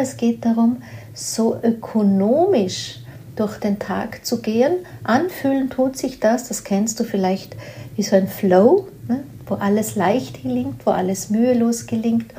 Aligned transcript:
Es 0.00 0.16
geht 0.16 0.46
darum, 0.46 0.82
so 1.12 1.60
ökonomisch 1.62 3.00
durch 3.36 3.58
den 3.58 3.78
Tag 3.78 4.24
zu 4.24 4.40
gehen. 4.40 4.86
Anfühlen 5.04 5.68
tut 5.68 5.98
sich 5.98 6.20
das, 6.20 6.48
das 6.48 6.64
kennst 6.64 6.98
du 7.00 7.04
vielleicht 7.04 7.54
wie 7.96 8.02
so 8.02 8.16
ein 8.16 8.26
Flow, 8.26 8.88
ne? 9.08 9.24
wo 9.46 9.56
alles 9.56 9.96
leicht 9.96 10.42
gelingt, 10.42 10.86
wo 10.86 10.90
alles 10.90 11.28
mühelos 11.28 11.86
gelingt, 11.86 12.32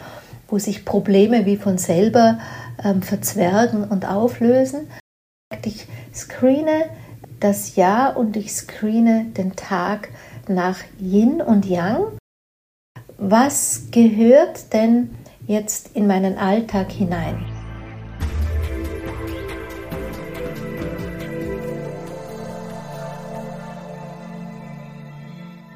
wo 0.47 0.57
sich 0.57 0.85
Probleme 0.85 1.45
wie 1.45 1.57
von 1.57 1.77
selber 1.77 2.39
ähm, 2.83 3.03
verzwergen 3.03 3.83
und 3.83 4.07
auflösen. 4.07 4.87
Ich 5.63 5.85
screene 6.15 6.85
das 7.39 7.75
Jahr 7.75 8.17
und 8.17 8.35
ich 8.37 8.51
screene 8.51 9.25
den 9.37 9.55
Tag 9.55 10.09
nach 10.47 10.79
Yin 10.99 11.41
und 11.41 11.65
Yang. 11.65 12.17
Was 13.17 13.83
gehört 13.91 14.73
denn 14.73 15.11
jetzt 15.47 15.95
in 15.95 16.07
meinen 16.07 16.37
Alltag 16.37 16.91
hinein? 16.91 17.50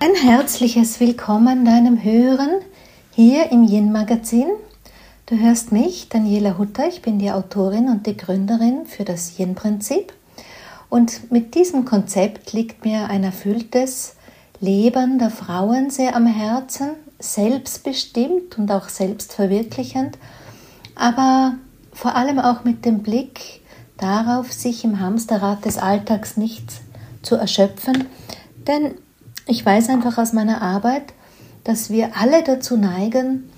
Ein 0.01 0.13
herzliches 0.13 0.99
Willkommen 0.99 1.63
deinem 1.63 2.03
Hören 2.03 2.59
hier 3.13 3.51
im 3.51 3.63
Yin 3.63 3.93
Magazin. 3.93 4.47
Du 5.25 5.37
hörst 5.37 5.71
mich, 5.71 6.09
Daniela 6.09 6.57
Hutter, 6.57 6.87
ich 6.87 7.01
bin 7.01 7.17
die 7.17 7.31
Autorin 7.31 7.87
und 7.87 8.05
die 8.05 8.17
Gründerin 8.17 8.85
für 8.85 9.05
das 9.05 9.39
Yin 9.39 9.55
Prinzip. 9.55 10.11
Und 10.89 11.31
mit 11.31 11.55
diesem 11.55 11.85
Konzept 11.85 12.51
liegt 12.51 12.83
mir 12.83 13.09
ein 13.09 13.23
erfülltes 13.23 14.17
Leben 14.59 15.17
der 15.17 15.29
Frauen 15.29 15.89
sehr 15.89 16.15
am 16.15 16.27
Herzen, 16.27 16.89
selbstbestimmt 17.19 18.57
und 18.57 18.69
auch 18.71 18.89
selbstverwirklichend, 18.89 20.17
aber 20.95 21.55
vor 21.93 22.15
allem 22.15 22.39
auch 22.39 22.65
mit 22.65 22.83
dem 22.83 23.01
Blick 23.01 23.61
darauf, 23.97 24.51
sich 24.51 24.83
im 24.83 24.99
Hamsterrad 24.99 25.63
des 25.63 25.77
Alltags 25.77 26.35
nicht 26.35 26.65
zu 27.21 27.35
erschöpfen, 27.35 28.05
denn 28.67 28.95
ich 29.47 29.65
weiß 29.65 29.89
einfach 29.89 30.17
aus 30.17 30.33
meiner 30.33 30.61
Arbeit, 30.61 31.13
dass 31.63 31.89
wir 31.89 32.17
alle 32.17 32.43
dazu 32.43 32.77
neigen, 32.77 33.49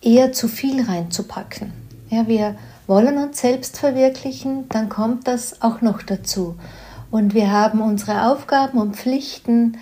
eher 0.00 0.32
zu 0.32 0.48
viel 0.48 0.82
reinzupacken. 0.82 1.72
Ja, 2.10 2.26
wir 2.26 2.56
wollen 2.86 3.18
uns 3.18 3.40
selbst 3.40 3.78
verwirklichen, 3.78 4.68
dann 4.68 4.88
kommt 4.88 5.28
das 5.28 5.60
auch 5.60 5.82
noch 5.82 6.02
dazu. 6.02 6.56
Und 7.10 7.34
wir 7.34 7.50
haben 7.50 7.80
unsere 7.80 8.30
Aufgaben 8.30 8.78
und 8.78 8.96
Pflichten 8.96 9.78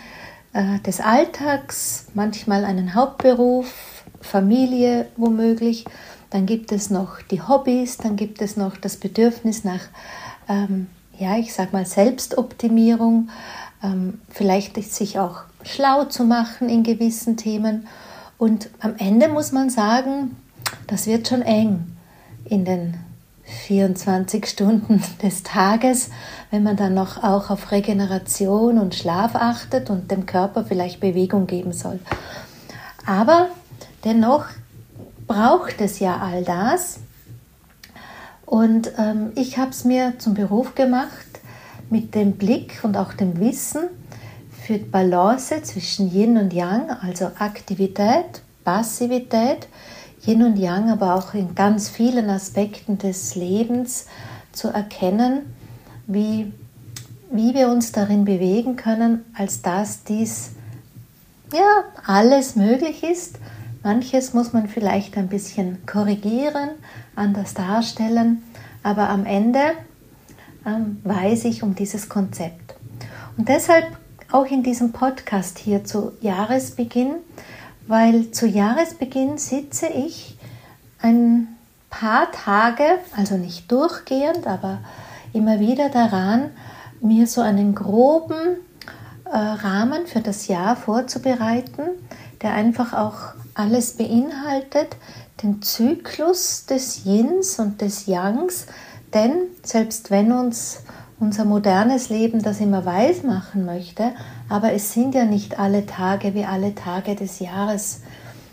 äh, 0.52 0.80
des 0.80 1.00
Alltags, 1.00 2.06
manchmal 2.14 2.64
einen 2.64 2.94
Hauptberuf, 2.94 3.72
Familie 4.20 5.06
womöglich. 5.16 5.84
Dann 6.30 6.46
gibt 6.46 6.72
es 6.72 6.90
noch 6.90 7.20
die 7.22 7.42
Hobbys, 7.42 7.98
dann 7.98 8.16
gibt 8.16 8.42
es 8.42 8.56
noch 8.56 8.76
das 8.76 8.96
Bedürfnis 8.96 9.64
nach, 9.64 9.82
ähm, 10.48 10.88
ja, 11.18 11.36
ich 11.36 11.52
sag 11.52 11.72
mal 11.72 11.86
Selbstoptimierung 11.86 13.28
ähm, 13.86 14.20
vielleicht 14.28 14.82
sich 14.82 15.18
auch 15.18 15.42
schlau 15.62 16.04
zu 16.04 16.24
machen 16.24 16.68
in 16.68 16.82
gewissen 16.82 17.36
Themen. 17.36 17.86
Und 18.38 18.70
am 18.80 18.96
Ende 18.98 19.28
muss 19.28 19.52
man 19.52 19.70
sagen, 19.70 20.36
das 20.86 21.06
wird 21.06 21.28
schon 21.28 21.42
eng 21.42 21.96
in 22.44 22.64
den 22.64 22.94
24 23.44 24.46
Stunden 24.46 25.02
des 25.22 25.42
Tages, 25.42 26.10
wenn 26.50 26.62
man 26.62 26.76
dann 26.76 26.94
noch 26.94 27.22
auch 27.22 27.50
auf 27.50 27.70
Regeneration 27.70 28.78
und 28.78 28.94
Schlaf 28.94 29.34
achtet 29.34 29.90
und 29.90 30.10
dem 30.10 30.26
Körper 30.26 30.64
vielleicht 30.64 31.00
Bewegung 31.00 31.46
geben 31.46 31.72
soll. 31.72 32.00
Aber 33.06 33.48
dennoch 34.04 34.46
braucht 35.26 35.80
es 35.80 36.00
ja 36.00 36.18
all 36.18 36.44
das. 36.44 36.98
Und 38.44 38.92
ähm, 38.96 39.32
ich 39.34 39.58
habe 39.58 39.70
es 39.70 39.84
mir 39.84 40.18
zum 40.18 40.34
Beruf 40.34 40.74
gemacht, 40.74 41.35
mit 41.90 42.14
dem 42.14 42.32
Blick 42.32 42.80
und 42.82 42.96
auch 42.96 43.12
dem 43.12 43.38
Wissen 43.40 43.88
für 44.66 44.78
Balance 44.78 45.62
zwischen 45.62 46.12
Yin 46.12 46.36
und 46.36 46.52
Yang, 46.52 46.90
also 46.90 47.30
Aktivität, 47.38 48.42
Passivität, 48.64 49.68
Yin 50.26 50.42
und 50.42 50.56
Yang, 50.56 50.90
aber 50.90 51.14
auch 51.14 51.34
in 51.34 51.54
ganz 51.54 51.88
vielen 51.88 52.28
Aspekten 52.30 52.98
des 52.98 53.36
Lebens 53.36 54.06
zu 54.52 54.68
erkennen, 54.68 55.54
wie, 56.08 56.52
wie 57.30 57.54
wir 57.54 57.68
uns 57.68 57.92
darin 57.92 58.24
bewegen 58.24 58.76
können, 58.76 59.24
als 59.34 59.62
dass 59.62 60.02
dies 60.02 60.50
ja 61.52 61.84
alles 62.04 62.56
möglich 62.56 63.04
ist. 63.04 63.38
Manches 63.84 64.34
muss 64.34 64.52
man 64.52 64.66
vielleicht 64.66 65.16
ein 65.16 65.28
bisschen 65.28 65.86
korrigieren, 65.86 66.70
anders 67.14 67.54
darstellen, 67.54 68.42
aber 68.82 69.10
am 69.10 69.26
Ende 69.26 69.60
weiß 71.04 71.44
ich 71.44 71.62
um 71.62 71.74
dieses 71.74 72.08
Konzept. 72.08 72.74
Und 73.36 73.48
deshalb 73.48 73.86
auch 74.32 74.46
in 74.46 74.62
diesem 74.62 74.92
Podcast 74.92 75.58
hier 75.58 75.84
zu 75.84 76.12
Jahresbeginn, 76.20 77.14
weil 77.86 78.32
zu 78.32 78.46
Jahresbeginn 78.46 79.38
sitze 79.38 79.86
ich 79.86 80.36
ein 81.00 81.48
paar 81.90 82.30
Tage, 82.32 82.84
also 83.16 83.36
nicht 83.36 83.70
durchgehend, 83.70 84.46
aber 84.46 84.80
immer 85.32 85.60
wieder 85.60 85.88
daran, 85.88 86.50
mir 87.00 87.26
so 87.26 87.40
einen 87.40 87.74
groben 87.74 88.56
äh, 89.24 89.36
Rahmen 89.36 90.06
für 90.06 90.20
das 90.20 90.48
Jahr 90.48 90.74
vorzubereiten, 90.76 91.82
der 92.42 92.54
einfach 92.54 92.92
auch 92.92 93.34
alles 93.54 93.96
beinhaltet, 93.96 94.96
den 95.42 95.62
Zyklus 95.62 96.66
des 96.66 97.04
Yins 97.04 97.58
und 97.58 97.80
des 97.80 98.06
Yangs, 98.06 98.66
denn 99.14 99.32
selbst 99.62 100.10
wenn 100.10 100.32
uns 100.32 100.82
unser 101.18 101.44
modernes 101.44 102.10
Leben 102.10 102.42
das 102.42 102.60
immer 102.60 102.84
weiß 102.84 103.22
machen 103.22 103.64
möchte, 103.64 104.12
aber 104.48 104.72
es 104.72 104.92
sind 104.92 105.14
ja 105.14 105.24
nicht 105.24 105.58
alle 105.58 105.86
Tage 105.86 106.34
wie 106.34 106.44
alle 106.44 106.74
Tage 106.74 107.14
des 107.14 107.38
Jahres. 107.38 108.02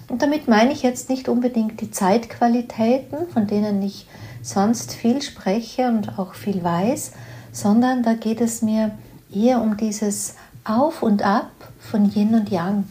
Und 0.08 0.22
damit 0.22 0.48
meine 0.48 0.72
ich 0.72 0.84
jetzt 0.84 1.10
nicht 1.10 1.28
unbedingt 1.28 1.82
die 1.82 1.92
Zeitqualitäten, 1.92 3.28
von 3.30 3.48
denen 3.48 3.82
ich 3.82 4.08
sonst 4.42 4.94
viel 4.94 5.22
spreche 5.22 5.88
und 5.88 6.18
auch 6.20 6.34
viel 6.36 6.64
weiß, 6.64 7.14
sondern 7.52 8.04
da 8.04 8.14
geht 8.14 8.42
es 8.42 8.62
mir 8.62 8.92
eher 9.34 9.62
um 9.62 9.78
dieses 9.78 10.36
Auf 10.64 11.04
und 11.04 11.24
Ab 11.24 11.52
von 11.80 12.12
Yin 12.14 12.36
und 12.36 12.50
Yang. 12.50 12.86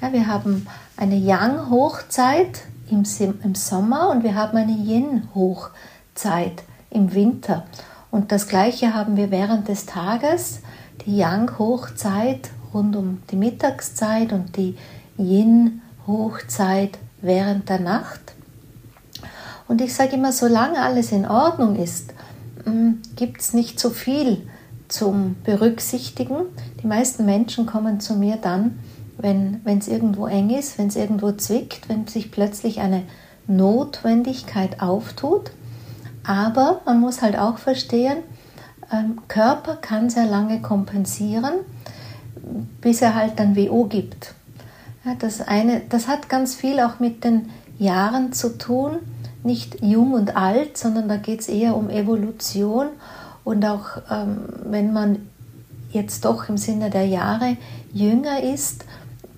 Ja, 0.00 0.12
wir 0.12 0.26
haben 0.26 0.66
eine 0.96 1.16
Yang-Hochzeit 1.16 2.62
im, 2.90 3.04
im 3.42 3.54
Sommer 3.54 4.10
und 4.10 4.22
wir 4.22 4.34
haben 4.34 4.56
eine 4.56 4.72
Yin-Hochzeit 4.72 6.62
im 6.90 7.14
Winter. 7.14 7.64
Und 8.10 8.32
das 8.32 8.48
gleiche 8.48 8.94
haben 8.94 9.16
wir 9.16 9.30
während 9.30 9.68
des 9.68 9.86
Tages, 9.86 10.60
die 11.04 11.16
Yang-Hochzeit 11.16 12.50
rund 12.72 12.96
um 12.96 13.22
die 13.30 13.36
Mittagszeit 13.36 14.32
und 14.32 14.56
die 14.56 14.76
Yin-Hochzeit 15.18 16.98
während 17.20 17.68
der 17.68 17.80
Nacht. 17.80 18.20
Und 19.66 19.80
ich 19.80 19.94
sage 19.94 20.16
immer, 20.16 20.32
solange 20.32 20.80
alles 20.80 21.12
in 21.12 21.26
Ordnung 21.26 21.76
ist, 21.76 22.14
mm, 22.64 22.92
gibt 23.16 23.40
es 23.40 23.52
nicht 23.52 23.78
so 23.78 23.90
viel 23.90 24.48
zum 24.88 25.36
Berücksichtigen. 25.44 26.36
Die 26.82 26.86
meisten 26.86 27.26
Menschen 27.26 27.66
kommen 27.66 28.00
zu 28.00 28.14
mir 28.14 28.36
dann, 28.36 28.78
wenn 29.18 29.60
es 29.66 29.88
irgendwo 29.88 30.26
eng 30.26 30.50
ist, 30.50 30.78
wenn 30.78 30.86
es 30.86 30.96
irgendwo 30.96 31.32
zwickt, 31.32 31.88
wenn 31.88 32.06
sich 32.06 32.30
plötzlich 32.30 32.80
eine 32.80 33.02
Notwendigkeit 33.46 34.80
auftut. 34.80 35.50
Aber 36.28 36.82
man 36.84 37.00
muss 37.00 37.22
halt 37.22 37.38
auch 37.38 37.56
verstehen, 37.56 38.18
ähm, 38.92 39.18
Körper 39.28 39.76
kann 39.76 40.10
sehr 40.10 40.26
lange 40.26 40.60
kompensieren, 40.60 41.54
bis 42.82 43.00
er 43.00 43.14
halt 43.14 43.38
dann 43.38 43.56
WO 43.56 43.84
gibt. 43.84 44.34
Das, 45.20 45.40
eine, 45.40 45.80
das 45.88 46.06
hat 46.06 46.28
ganz 46.28 46.54
viel 46.54 46.80
auch 46.80 47.00
mit 47.00 47.24
den 47.24 47.48
Jahren 47.78 48.34
zu 48.34 48.58
tun, 48.58 48.98
nicht 49.42 49.80
jung 49.80 50.12
und 50.12 50.36
alt, 50.36 50.76
sondern 50.76 51.08
da 51.08 51.16
geht 51.16 51.40
es 51.40 51.48
eher 51.48 51.74
um 51.74 51.88
Evolution 51.88 52.88
und 53.42 53.64
auch 53.64 54.02
ähm, 54.10 54.40
wenn 54.64 54.92
man 54.92 55.30
jetzt 55.92 56.26
doch 56.26 56.50
im 56.50 56.58
Sinne 56.58 56.90
der 56.90 57.06
Jahre 57.06 57.56
jünger 57.90 58.42
ist, 58.42 58.84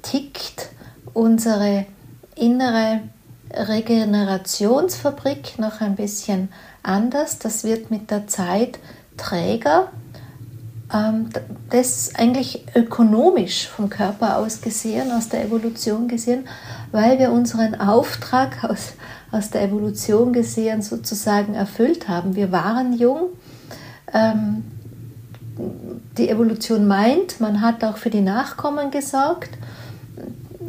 tickt 0.02 0.70
unsere 1.14 1.86
innere 2.34 3.02
Regenerationsfabrik 3.52 5.60
noch 5.60 5.80
ein 5.80 5.94
bisschen 5.94 6.48
anders. 6.82 7.38
Das 7.38 7.64
wird 7.64 7.90
mit 7.90 8.10
der 8.10 8.26
Zeit 8.26 8.78
träger. 9.16 9.88
Ähm, 10.92 11.28
das 11.70 12.14
eigentlich 12.16 12.64
ökonomisch 12.74 13.68
vom 13.68 13.88
Körper 13.88 14.38
aus 14.38 14.60
gesehen, 14.60 15.12
aus 15.12 15.28
der 15.28 15.44
Evolution 15.44 16.08
gesehen, 16.08 16.48
weil 16.90 17.18
wir 17.18 17.30
unseren 17.30 17.80
Auftrag 17.80 18.64
aus, 18.64 18.94
aus 19.30 19.50
der 19.50 19.62
Evolution 19.62 20.32
gesehen 20.32 20.82
sozusagen 20.82 21.54
erfüllt 21.54 22.08
haben. 22.08 22.34
Wir 22.34 22.50
waren 22.50 22.92
jung. 22.92 23.28
Ähm, 24.12 24.64
die 26.16 26.28
Evolution 26.28 26.88
meint, 26.88 27.40
man 27.40 27.60
hat 27.60 27.84
auch 27.84 27.96
für 27.96 28.10
die 28.10 28.22
Nachkommen 28.22 28.90
gesorgt. 28.90 29.50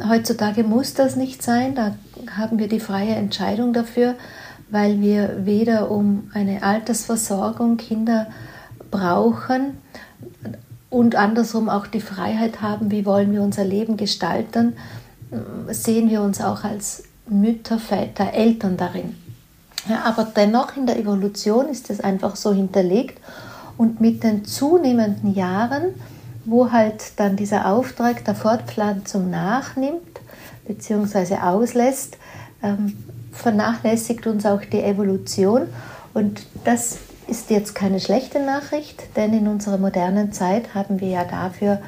Heutzutage 0.08 0.64
muss 0.64 0.94
das 0.94 1.16
nicht 1.16 1.42
sein, 1.42 1.74
da 1.74 1.94
haben 2.36 2.58
wir 2.58 2.68
die 2.68 2.80
freie 2.80 3.14
Entscheidung 3.14 3.72
dafür, 3.72 4.14
weil 4.72 5.02
wir 5.02 5.44
weder 5.44 5.90
um 5.90 6.30
eine 6.32 6.62
Altersversorgung 6.62 7.76
Kinder 7.76 8.28
brauchen 8.90 9.76
und 10.88 11.14
andersrum 11.14 11.68
auch 11.68 11.86
die 11.86 12.00
Freiheit 12.00 12.62
haben, 12.62 12.90
wie 12.90 13.04
wollen 13.04 13.32
wir 13.32 13.42
unser 13.42 13.64
Leben 13.64 13.98
gestalten, 13.98 14.72
sehen 15.68 16.08
wir 16.08 16.22
uns 16.22 16.40
auch 16.40 16.64
als 16.64 17.04
Mütter, 17.28 17.78
Väter, 17.78 18.32
Eltern 18.32 18.78
darin. 18.78 19.14
Ja, 19.88 20.04
aber 20.04 20.24
dennoch 20.24 20.74
in 20.74 20.86
der 20.86 20.98
Evolution 20.98 21.68
ist 21.68 21.90
es 21.90 22.00
einfach 22.00 22.34
so 22.34 22.54
hinterlegt 22.54 23.20
und 23.76 24.00
mit 24.00 24.24
den 24.24 24.46
zunehmenden 24.46 25.34
Jahren, 25.34 25.94
wo 26.46 26.72
halt 26.72 27.12
dann 27.16 27.36
dieser 27.36 27.66
Auftrag 27.66 28.24
der 28.24 28.34
Fortpflanzung 28.34 29.28
nachnimmt 29.28 30.20
bzw. 30.66 31.36
auslässt, 31.36 32.16
ähm, 32.62 32.96
vernachlässigt 33.32 34.26
uns 34.26 34.46
auch 34.46 34.62
die 34.62 34.82
Evolution 34.82 35.62
und 36.14 36.42
das 36.64 36.98
ist 37.28 37.50
jetzt 37.50 37.74
keine 37.74 38.00
schlechte 38.00 38.40
Nachricht, 38.40 39.16
denn 39.16 39.32
in 39.32 39.48
unserer 39.48 39.78
modernen 39.78 40.32
Zeit 40.32 40.74
haben 40.74 41.00
wir 41.00 41.08
ja 41.08 41.24
dafür 41.24 41.80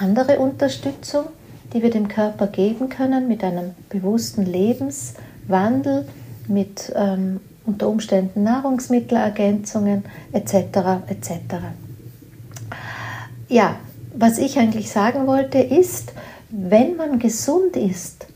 andere 0.00 0.38
Unterstützung, 0.38 1.26
die 1.72 1.82
wir 1.82 1.90
dem 1.90 2.08
Körper 2.08 2.46
geben 2.46 2.88
können 2.88 3.28
mit 3.28 3.44
einem 3.44 3.74
bewussten 3.88 4.44
Lebenswandel, 4.44 6.08
mit 6.48 6.92
ähm, 6.96 7.40
unter 7.66 7.88
Umständen 7.88 8.42
Nahrungsmittelergänzungen 8.42 10.04
etc. 10.32 10.54
etc. 11.08 11.30
Ja, 13.48 13.76
was 14.14 14.38
ich 14.38 14.58
eigentlich 14.58 14.90
sagen 14.90 15.26
wollte 15.26 15.58
ist, 15.58 16.12
wenn 16.50 16.96
man 16.96 17.18
gesund 17.18 17.76
ist, 17.76 18.26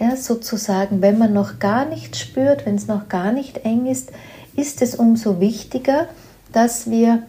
ja, 0.00 0.16
sozusagen, 0.16 1.02
wenn 1.02 1.18
man 1.18 1.34
noch 1.34 1.58
gar 1.58 1.84
nicht 1.84 2.16
spürt, 2.16 2.64
wenn 2.64 2.76
es 2.76 2.86
noch 2.86 3.08
gar 3.08 3.32
nicht 3.32 3.64
eng 3.64 3.86
ist, 3.86 4.10
ist 4.56 4.80
es 4.80 4.94
umso 4.94 5.40
wichtiger, 5.40 6.08
dass 6.52 6.90
wir 6.90 7.22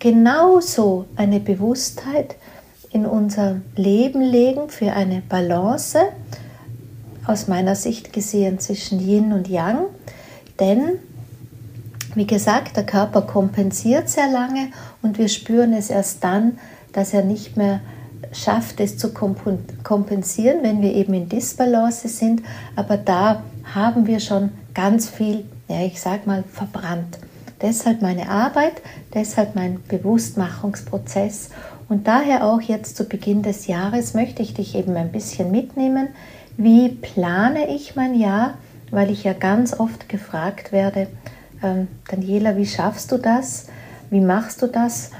genauso 0.00 1.06
eine 1.14 1.38
Bewusstheit 1.40 2.34
in 2.90 3.06
unser 3.06 3.60
Leben 3.76 4.20
legen 4.20 4.68
für 4.68 4.92
eine 4.92 5.22
Balance, 5.26 6.00
aus 7.24 7.48
meiner 7.48 7.74
Sicht 7.74 8.12
gesehen 8.12 8.58
zwischen 8.58 9.00
Yin 9.00 9.32
und 9.32 9.48
Yang. 9.48 9.86
Denn, 10.60 10.98
wie 12.14 12.26
gesagt, 12.26 12.76
der 12.76 12.86
Körper 12.86 13.22
kompensiert 13.22 14.08
sehr 14.08 14.30
lange 14.30 14.68
und 15.02 15.18
wir 15.18 15.28
spüren 15.28 15.72
es 15.72 15.90
erst 15.90 16.22
dann, 16.24 16.58
dass 16.92 17.12
er 17.12 17.24
nicht 17.24 17.56
mehr 17.56 17.80
schafft, 18.36 18.80
es 18.80 18.98
zu 18.98 19.12
kompensieren, 19.12 20.58
wenn 20.62 20.82
wir 20.82 20.94
eben 20.94 21.14
in 21.14 21.28
Disbalance 21.28 22.08
sind. 22.08 22.42
Aber 22.74 22.96
da 22.96 23.42
haben 23.74 24.06
wir 24.06 24.20
schon 24.20 24.50
ganz 24.74 25.08
viel, 25.08 25.44
ja, 25.68 25.82
ich 25.82 26.00
sag 26.00 26.26
mal, 26.26 26.44
verbrannt. 26.52 27.18
Deshalb 27.62 28.02
meine 28.02 28.28
Arbeit, 28.28 28.82
deshalb 29.14 29.54
mein 29.54 29.82
Bewusstmachungsprozess. 29.88 31.50
Und 31.88 32.06
daher 32.06 32.44
auch 32.44 32.60
jetzt 32.60 32.96
zu 32.96 33.04
Beginn 33.04 33.42
des 33.42 33.66
Jahres 33.66 34.12
möchte 34.12 34.42
ich 34.42 34.54
dich 34.54 34.74
eben 34.74 34.96
ein 34.96 35.12
bisschen 35.12 35.50
mitnehmen 35.50 36.08
wie 36.56 36.88
plane 36.88 37.68
ich 37.68 37.96
mein 37.96 38.14
Jahr? 38.14 38.54
Weil 38.90 39.10
ich 39.10 39.24
ja 39.24 39.32
ganz 39.32 39.78
oft 39.78 40.08
gefragt 40.08 40.72
werde, 40.72 41.08
ähm, 41.62 41.88
Daniela, 42.08 42.56
wie 42.56 42.66
schaffst 42.66 43.12
du 43.12 43.18
das? 43.18 43.66
Wie 44.10 44.20
machst 44.20 44.62
du 44.62 44.68
das? 44.68 45.10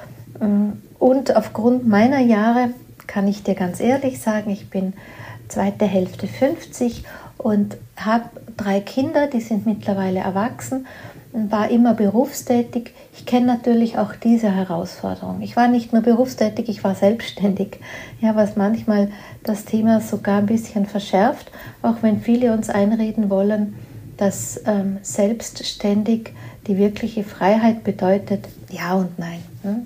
Ähm, 0.41 0.81
und 0.99 1.35
aufgrund 1.37 1.87
meiner 1.87 2.21
Jahre 2.21 2.71
kann 3.07 3.29
ich 3.29 3.43
dir 3.43 3.55
ganz 3.55 3.81
ehrlich 3.81 4.21
sagen, 4.21 4.51
ich 4.51 4.71
bin 4.71 4.95
zweite 5.49 5.87
Hälfte 5.87 6.27
50 6.27 7.05
und 7.39 7.77
habe 7.97 8.31
drei 8.57 8.81
Kinder, 8.81 9.27
die 9.27 9.41
sind 9.41 9.67
mittlerweile 9.67 10.21
erwachsen 10.21 10.87
war 11.37 11.71
immer 11.71 11.93
berufstätig. 11.93 12.93
Ich 13.15 13.27
kenne 13.27 13.47
natürlich 13.47 13.99
auch 13.99 14.15
diese 14.15 14.51
Herausforderung. 14.51 15.43
Ich 15.43 15.55
war 15.55 15.69
nicht 15.69 15.93
nur 15.93 16.01
berufstätig, 16.01 16.69
ich 16.69 16.83
war 16.83 16.95
selbstständig. 16.95 17.79
Ja, 18.21 18.35
was 18.37 18.57
manchmal 18.57 19.11
das 19.43 19.67
Thema 19.67 20.01
sogar 20.01 20.39
ein 20.39 20.47
bisschen 20.47 20.87
verschärft, 20.87 21.51
auch 21.83 21.97
wenn 22.01 22.23
viele 22.23 22.53
uns 22.53 22.71
einreden 22.71 23.29
wollen, 23.29 23.75
dass 24.17 24.63
ähm, 24.65 24.97
selbstständig 25.03 26.33
die 26.67 26.79
wirkliche 26.79 27.23
Freiheit 27.23 27.85
bedeutet. 27.85 28.49
Ja 28.71 28.95
und 28.95 29.19
nein. 29.19 29.43
Ne? 29.63 29.83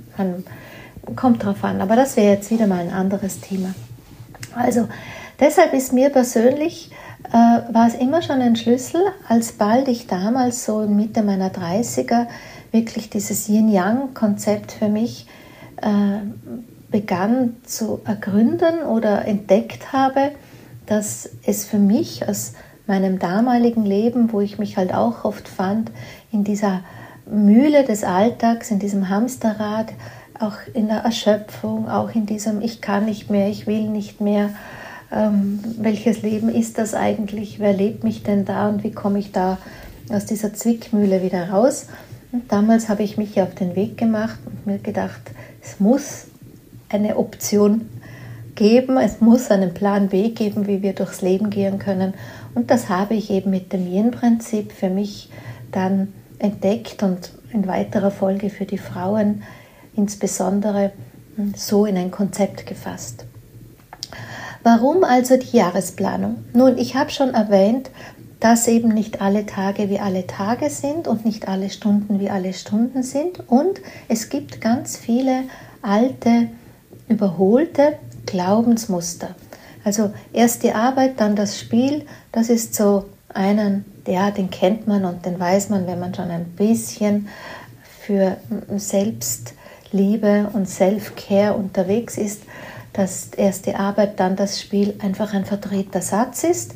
Kommt 1.16 1.44
drauf 1.44 1.64
an. 1.64 1.80
Aber 1.80 1.96
das 1.96 2.16
wäre 2.16 2.34
jetzt 2.34 2.50
wieder 2.50 2.66
mal 2.66 2.80
ein 2.80 2.92
anderes 2.92 3.40
Thema. 3.40 3.74
Also 4.54 4.88
deshalb 5.38 5.72
ist 5.72 5.92
mir 5.92 6.10
persönlich 6.10 6.90
äh, 7.28 7.32
war 7.72 7.86
es 7.86 7.94
immer 7.94 8.22
schon 8.22 8.40
ein 8.40 8.56
Schlüssel, 8.56 9.00
als 9.28 9.52
bald 9.52 9.88
ich 9.88 10.06
damals 10.06 10.64
so 10.64 10.80
Mitte 10.80 11.22
meiner 11.22 11.50
30er 11.50 12.26
wirklich 12.72 13.10
dieses 13.10 13.48
Yin-Yang-Konzept 13.48 14.72
für 14.72 14.88
mich 14.88 15.26
äh, 15.76 15.88
begann 16.90 17.56
zu 17.64 18.00
ergründen 18.04 18.82
oder 18.82 19.26
entdeckt 19.26 19.92
habe, 19.92 20.32
dass 20.86 21.30
es 21.44 21.64
für 21.64 21.78
mich 21.78 22.28
aus 22.28 22.54
meinem 22.86 23.20
damaligen 23.20 23.84
Leben, 23.84 24.32
wo 24.32 24.40
ich 24.40 24.58
mich 24.58 24.76
halt 24.76 24.92
auch 24.92 25.24
oft 25.24 25.46
fand, 25.46 25.92
in 26.32 26.42
dieser 26.42 26.80
Mühle 27.30 27.84
des 27.84 28.02
Alltags, 28.02 28.72
in 28.72 28.80
diesem 28.80 29.08
Hamsterrad, 29.08 29.92
auch 30.40 30.56
in 30.72 30.88
der 30.88 30.98
Erschöpfung, 30.98 31.88
auch 31.88 32.14
in 32.14 32.26
diesem 32.26 32.62
Ich 32.62 32.80
kann 32.80 33.04
nicht 33.04 33.30
mehr, 33.30 33.48
ich 33.48 33.66
will 33.66 33.88
nicht 33.88 34.20
mehr, 34.20 34.50
ähm, 35.12 35.60
welches 35.78 36.22
Leben 36.22 36.48
ist 36.48 36.78
das 36.78 36.94
eigentlich, 36.94 37.58
wer 37.58 37.72
lebt 37.72 38.04
mich 38.04 38.22
denn 38.22 38.44
da 38.44 38.68
und 38.68 38.82
wie 38.82 38.92
komme 38.92 39.18
ich 39.18 39.32
da 39.32 39.58
aus 40.10 40.26
dieser 40.26 40.54
Zwickmühle 40.54 41.22
wieder 41.22 41.50
raus. 41.50 41.88
Und 42.32 42.50
damals 42.50 42.88
habe 42.88 43.02
ich 43.02 43.16
mich 43.16 43.40
auf 43.40 43.54
den 43.54 43.76
Weg 43.76 43.98
gemacht 43.98 44.38
und 44.46 44.66
mir 44.66 44.78
gedacht, 44.78 45.20
es 45.62 45.80
muss 45.80 46.26
eine 46.88 47.16
Option 47.16 47.88
geben, 48.54 48.98
es 48.98 49.20
muss 49.20 49.50
einen 49.50 49.74
Plan 49.74 50.08
B 50.08 50.30
geben, 50.30 50.66
wie 50.66 50.82
wir 50.82 50.94
durchs 50.94 51.22
Leben 51.22 51.50
gehen 51.50 51.78
können. 51.78 52.14
Und 52.54 52.70
das 52.70 52.88
habe 52.88 53.14
ich 53.14 53.30
eben 53.30 53.50
mit 53.50 53.72
dem 53.72 53.86
Yin-Prinzip 53.86 54.72
für 54.72 54.90
mich 54.90 55.30
dann 55.72 56.12
entdeckt 56.38 57.02
und 57.02 57.32
in 57.52 57.66
weiterer 57.66 58.10
Folge 58.10 58.50
für 58.50 58.64
die 58.64 58.78
Frauen 58.78 59.42
insbesondere 59.96 60.92
so 61.56 61.86
in 61.86 61.96
ein 61.96 62.10
Konzept 62.10 62.66
gefasst. 62.66 63.24
Warum 64.62 65.04
also 65.04 65.36
die 65.36 65.56
Jahresplanung? 65.56 66.44
Nun, 66.52 66.76
ich 66.76 66.94
habe 66.94 67.10
schon 67.10 67.32
erwähnt, 67.32 67.90
dass 68.40 68.68
eben 68.68 68.88
nicht 68.88 69.20
alle 69.20 69.46
Tage 69.46 69.90
wie 69.90 70.00
alle 70.00 70.26
Tage 70.26 70.70
sind 70.70 71.06
und 71.06 71.24
nicht 71.24 71.48
alle 71.48 71.70
Stunden 71.70 72.20
wie 72.20 72.30
alle 72.30 72.52
Stunden 72.52 73.02
sind. 73.02 73.48
Und 73.48 73.80
es 74.08 74.28
gibt 74.28 74.60
ganz 74.60 74.96
viele 74.96 75.44
alte, 75.82 76.48
überholte 77.08 77.98
Glaubensmuster. 78.26 79.34
Also 79.84 80.12
erst 80.32 80.62
die 80.62 80.72
Arbeit, 80.72 81.20
dann 81.20 81.36
das 81.36 81.58
Spiel, 81.58 82.06
das 82.32 82.48
ist 82.48 82.74
so 82.74 83.06
einen, 83.32 83.84
ja, 84.06 84.30
den 84.30 84.50
kennt 84.50 84.86
man 84.86 85.04
und 85.04 85.24
den 85.24 85.38
weiß 85.38 85.70
man, 85.70 85.86
wenn 85.86 86.00
man 86.00 86.14
schon 86.14 86.30
ein 86.30 86.46
bisschen 86.56 87.28
für 88.00 88.36
Selbstliebe 89.90 90.50
und 90.52 90.68
Self-Care 90.68 91.54
unterwegs 91.54 92.16
ist 92.16 92.42
dass 92.92 93.28
erste 93.36 93.78
Arbeit 93.78 94.18
dann 94.18 94.34
das 94.34 94.60
Spiel 94.60 94.94
einfach 95.00 95.32
ein 95.32 95.44
verdrehter 95.44 96.02
Satz 96.02 96.42
ist, 96.42 96.74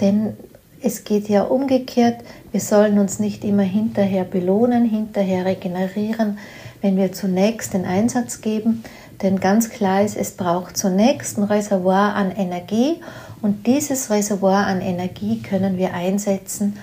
denn 0.00 0.36
es 0.80 1.02
geht 1.02 1.28
ja 1.28 1.42
umgekehrt, 1.42 2.20
wir 2.52 2.60
sollen 2.60 3.00
uns 3.00 3.18
nicht 3.18 3.44
immer 3.44 3.64
hinterher 3.64 4.22
belohnen, 4.22 4.88
hinterher 4.88 5.44
regenerieren, 5.44 6.38
wenn 6.80 6.96
wir 6.96 7.10
zunächst 7.12 7.74
den 7.74 7.84
Einsatz 7.84 8.40
geben, 8.40 8.84
denn 9.20 9.40
ganz 9.40 9.68
klar 9.68 10.02
ist, 10.02 10.16
es 10.16 10.30
braucht 10.30 10.76
zunächst 10.76 11.38
ein 11.38 11.42
Reservoir 11.42 12.14
an 12.14 12.30
Energie. 12.30 13.00
Und 13.42 13.66
dieses 13.66 14.10
Reservoir 14.10 14.66
an 14.66 14.80
Energie 14.80 15.42
können 15.42 15.76
wir 15.76 15.92
einsetzen 15.92 16.78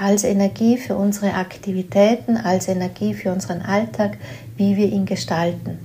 als 0.00 0.24
Energie 0.24 0.78
für 0.78 0.96
unsere 0.96 1.34
Aktivitäten, 1.34 2.36
als 2.36 2.68
Energie 2.68 3.12
für 3.12 3.32
unseren 3.32 3.60
Alltag, 3.60 4.18
wie 4.60 4.76
wir 4.76 4.92
ihn 4.92 5.06
gestalten. 5.06 5.78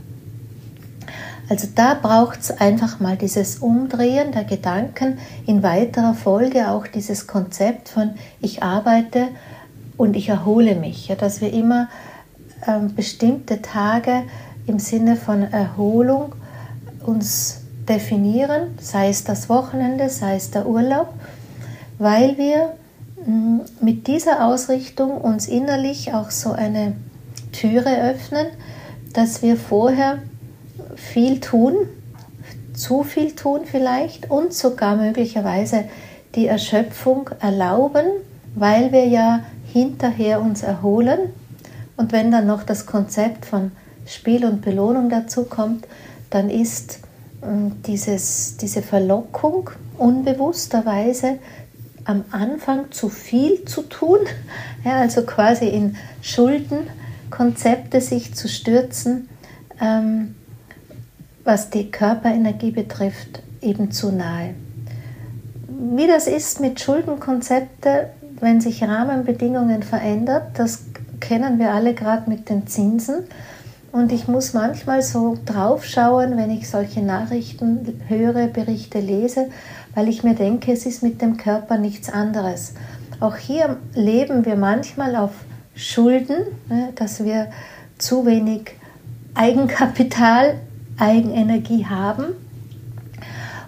Also 1.48 1.70
da 1.74 1.94
braucht 1.94 2.42
es 2.42 2.52
einfach 2.52 3.00
mal 3.00 3.16
dieses 3.16 3.60
Umdrehen 3.60 4.34
der 4.34 4.44
Gedanken, 4.44 5.18
in 5.46 5.64
weiterer 5.64 6.14
Folge 6.14 6.70
auch 6.70 6.86
dieses 6.86 7.26
Konzept 7.26 7.88
von 7.88 8.16
ich 8.42 8.64
arbeite 8.64 9.30
und 9.96 10.18
ich 10.18 10.28
erhole 10.28 10.76
mich, 10.76 11.08
ja, 11.08 11.16
dass 11.16 11.40
wir 11.40 11.54
immer 11.54 11.88
äh, 12.68 12.80
bestimmte 12.94 13.62
Tage 13.62 14.24
im 14.68 14.80
Sinne 14.80 15.16
von 15.16 15.44
Erholung 15.44 16.36
uns 17.06 17.62
definieren, 17.88 18.78
sei 18.82 19.08
es 19.08 19.24
das 19.24 19.48
Wochenende, 19.48 20.10
sei 20.10 20.36
es 20.36 20.52
der 20.52 20.66
Urlaub, 20.66 21.14
weil 21.98 22.38
wir 22.38 22.74
mh, 23.26 23.66
mit 23.80 24.08
dieser 24.08 24.46
Ausrichtung 24.46 25.22
uns 25.22 25.48
innerlich 25.48 26.14
auch 26.14 26.30
so 26.30 26.52
eine 26.52 26.94
Türe 27.56 28.12
öffnen, 28.12 28.48
dass 29.14 29.42
wir 29.42 29.56
vorher 29.58 30.20
viel 30.96 31.40
tun, 31.40 31.76
zu 32.74 33.04
viel 33.04 33.34
tun 33.34 33.62
vielleicht 33.66 34.30
und 34.30 34.54
sogar 34.54 34.98
möglicherweise 34.98 35.86
die 36.36 36.48
Erschöpfung 36.48 37.30
erlauben, 37.40 38.06
weil 38.56 38.92
wir 38.92 39.08
ja 39.08 39.42
hinterher 39.72 40.42
uns 40.42 40.64
erholen. 40.64 41.20
Und 41.96 42.12
wenn 42.12 42.32
dann 42.32 42.46
noch 42.46 42.64
das 42.64 42.86
Konzept 42.86 43.46
von 43.46 43.72
Spiel 44.06 44.46
und 44.46 44.62
Belohnung 44.62 45.10
dazu 45.10 45.46
kommt, 45.46 45.88
dann 46.30 46.50
ist 46.50 47.00
ähm, 47.42 47.72
dieses, 47.88 48.58
diese 48.58 48.82
Verlockung 48.82 49.70
unbewussterweise 49.98 51.40
am 52.04 52.26
Anfang 52.32 52.92
zu 52.92 53.10
viel 53.10 53.66
zu 53.66 53.84
tun, 53.84 54.20
ja, 54.84 55.00
also 55.00 55.24
quasi 55.24 55.68
in 55.68 55.96
Schuldenkonzepte 57.36 58.00
sich 58.00 58.34
zu 58.34 58.48
stürzen, 58.48 59.28
ähm, 59.82 60.36
was 61.44 61.70
die 61.70 61.92
Körperenergie 61.92 62.72
betrifft, 62.72 63.42
eben 63.62 63.92
zu 63.92 64.12
nahe. 64.12 64.56
Wie 65.68 66.08
das 66.08 66.28
ist 66.28 66.62
mit 66.62 66.80
Schuldenkonzepten, 66.80 68.08
wenn 68.40 68.62
sich 68.62 68.84
Rahmenbedingungen 68.84 69.84
verändern, 69.84 70.44
das 70.54 70.86
kennen 71.20 71.60
wir 71.60 71.72
alle 71.72 71.94
gerade 71.94 72.30
mit 72.30 72.50
den 72.50 72.68
Zinsen. 72.68 73.26
Und 73.92 74.12
ich 74.12 74.28
muss 74.28 74.54
manchmal 74.54 75.02
so 75.02 75.38
draufschauen, 75.46 76.38
wenn 76.38 76.52
ich 76.52 76.70
solche 76.70 77.02
Nachrichten 77.02 78.02
höre, 78.08 78.48
Berichte 78.48 79.00
lese, 79.00 79.50
weil 79.94 80.10
ich 80.10 80.24
mir 80.24 80.36
denke, 80.36 80.74
es 80.74 80.86
ist 80.86 81.04
mit 81.04 81.22
dem 81.22 81.38
Körper 81.38 81.78
nichts 81.78 82.10
anderes. 82.10 82.74
Auch 83.22 83.38
hier 83.38 83.78
leben 83.94 84.46
wir 84.46 84.58
manchmal 84.58 85.16
auf 85.16 85.32
Schulden, 85.76 86.38
ne, 86.70 86.90
dass 86.96 87.24
wir 87.24 87.48
zu 87.98 88.26
wenig 88.26 88.72
Eigenkapital, 89.34 90.56
Eigenenergie 90.98 91.86
haben. 91.86 92.26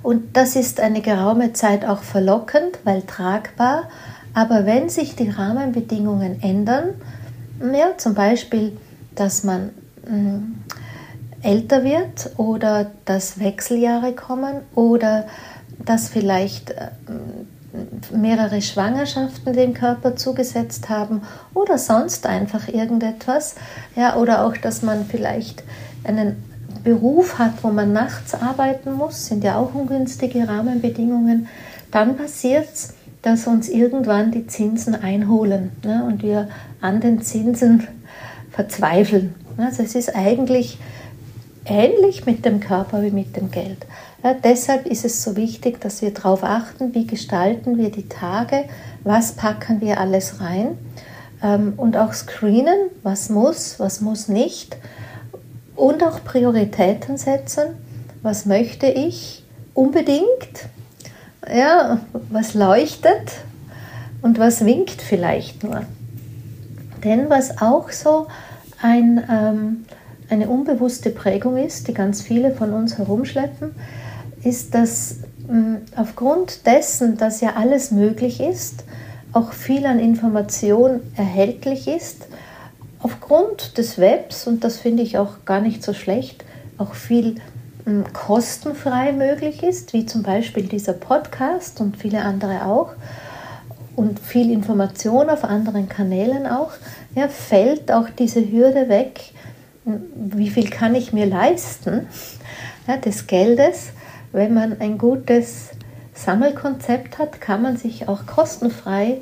Und 0.03 0.37
das 0.37 0.55
ist 0.55 0.79
eine 0.79 1.01
geraume 1.01 1.53
Zeit 1.53 1.85
auch 1.85 2.01
verlockend, 2.01 2.79
weil 2.85 3.01
tragbar. 3.01 3.89
Aber 4.33 4.65
wenn 4.65 4.89
sich 4.89 5.15
die 5.15 5.29
Rahmenbedingungen 5.29 6.41
ändern, 6.41 6.89
ja, 7.59 7.97
zum 7.97 8.13
Beispiel, 8.13 8.77
dass 9.15 9.43
man 9.43 9.71
älter 11.41 11.83
wird 11.83 12.31
oder 12.37 12.91
dass 13.05 13.39
Wechseljahre 13.39 14.13
kommen 14.13 14.61
oder 14.75 15.27
dass 15.85 16.09
vielleicht 16.09 16.71
äh, 16.71 16.89
mehrere 18.11 18.61
Schwangerschaften 18.61 19.53
dem 19.53 19.73
Körper 19.73 20.15
zugesetzt 20.15 20.89
haben 20.89 21.21
oder 21.53 21.77
sonst 21.77 22.25
einfach 22.25 22.67
irgendetwas. 22.67 23.55
Ja, 23.95 24.15
oder 24.15 24.45
auch, 24.45 24.57
dass 24.57 24.81
man 24.81 25.05
vielleicht 25.05 25.63
einen 26.03 26.43
Beruf 26.83 27.37
hat, 27.39 27.63
wo 27.63 27.69
man 27.69 27.93
nachts 27.93 28.33
arbeiten 28.33 28.93
muss, 28.93 29.25
sind 29.25 29.43
ja 29.43 29.57
auch 29.57 29.73
ungünstige 29.73 30.47
Rahmenbedingungen. 30.47 31.47
Dann 31.91 32.15
passiert 32.15 32.67
es, 32.73 32.93
dass 33.21 33.47
uns 33.47 33.67
irgendwann 33.67 34.31
die 34.31 34.47
Zinsen 34.47 34.95
einholen 34.95 35.71
ne, 35.83 36.03
und 36.05 36.23
wir 36.23 36.49
an 36.79 37.01
den 37.01 37.21
Zinsen 37.21 37.87
verzweifeln. 38.51 39.35
Also 39.57 39.83
es 39.83 39.95
ist 39.95 40.15
eigentlich 40.15 40.77
ähnlich 41.67 42.25
mit 42.25 42.45
dem 42.45 42.59
Körper 42.59 43.01
wie 43.01 43.11
mit 43.11 43.35
dem 43.35 43.51
Geld. 43.51 43.85
Ja, 44.23 44.33
deshalb 44.33 44.85
ist 44.85 45.05
es 45.05 45.23
so 45.23 45.35
wichtig, 45.35 45.79
dass 45.79 46.01
wir 46.01 46.11
darauf 46.11 46.43
achten, 46.43 46.93
wie 46.93 47.05
gestalten 47.05 47.77
wir 47.77 47.91
die 47.91 48.09
Tage, 48.09 48.65
was 49.03 49.33
packen 49.33 49.79
wir 49.81 49.99
alles 49.99 50.41
rein 50.41 50.77
ähm, 51.43 51.73
und 51.77 51.97
auch 51.97 52.13
screenen, 52.13 52.89
was 53.03 53.29
muss, 53.29 53.79
was 53.79 54.01
muss 54.01 54.27
nicht 54.27 54.77
und 55.75 56.03
auch 56.03 56.23
Prioritäten 56.23 57.17
setzen, 57.17 57.75
was 58.23 58.45
möchte 58.45 58.87
ich 58.87 59.43
unbedingt, 59.73 60.67
ja, 61.47 61.99
was 62.29 62.55
leuchtet 62.55 63.31
und 64.21 64.39
was 64.39 64.65
winkt 64.65 65.01
vielleicht 65.01 65.63
nur. 65.63 65.83
Denn 67.03 67.29
was 67.29 67.61
auch 67.61 67.91
so 67.91 68.27
ein, 68.81 69.23
ähm, 69.31 69.85
eine 70.29 70.49
unbewusste 70.49 71.09
Prägung 71.09 71.57
ist, 71.57 71.87
die 71.87 71.93
ganz 71.93 72.21
viele 72.21 72.51
von 72.51 72.73
uns 72.73 72.97
herumschleppen, 72.97 73.75
ist, 74.43 74.73
dass 74.73 75.17
ähm, 75.49 75.77
aufgrund 75.95 76.65
dessen, 76.65 77.17
dass 77.17 77.41
ja 77.41 77.55
alles 77.55 77.91
möglich 77.91 78.39
ist, 78.39 78.83
auch 79.33 79.53
viel 79.53 79.85
an 79.85 79.99
Information 79.99 81.01
erhältlich 81.15 81.87
ist, 81.87 82.27
aufgrund 82.99 83.77
des 83.77 83.97
Webs, 83.97 84.47
und 84.47 84.63
das 84.63 84.77
finde 84.77 85.03
ich 85.03 85.17
auch 85.17 85.45
gar 85.45 85.61
nicht 85.61 85.83
so 85.83 85.93
schlecht, 85.93 86.43
auch 86.77 86.93
viel 86.93 87.35
ähm, 87.85 88.03
kostenfrei 88.13 89.11
möglich 89.11 89.63
ist, 89.63 89.93
wie 89.93 90.05
zum 90.05 90.23
Beispiel 90.23 90.63
dieser 90.63 90.93
Podcast 90.93 91.79
und 91.81 91.97
viele 91.97 92.21
andere 92.21 92.65
auch, 92.65 92.93
und 93.95 94.19
viel 94.19 94.51
Information 94.51 95.29
auf 95.29 95.43
anderen 95.43 95.89
Kanälen 95.89 96.45
auch, 96.45 96.71
ja, 97.15 97.27
fällt 97.27 97.91
auch 97.91 98.09
diese 98.09 98.51
Hürde 98.51 98.89
weg, 98.89 99.33
wie 100.15 100.49
viel 100.49 100.69
kann 100.69 100.95
ich 100.95 101.13
mir 101.13 101.25
leisten 101.25 102.07
ja, 102.87 102.97
des 102.97 103.27
Geldes. 103.27 103.89
Wenn 104.31 104.53
man 104.53 104.79
ein 104.79 104.97
gutes 104.97 105.69
Sammelkonzept 106.13 107.17
hat, 107.17 107.39
kann 107.41 107.61
man 107.61 107.77
sich 107.77 108.07
auch 108.07 108.25
kostenfrei 108.25 109.19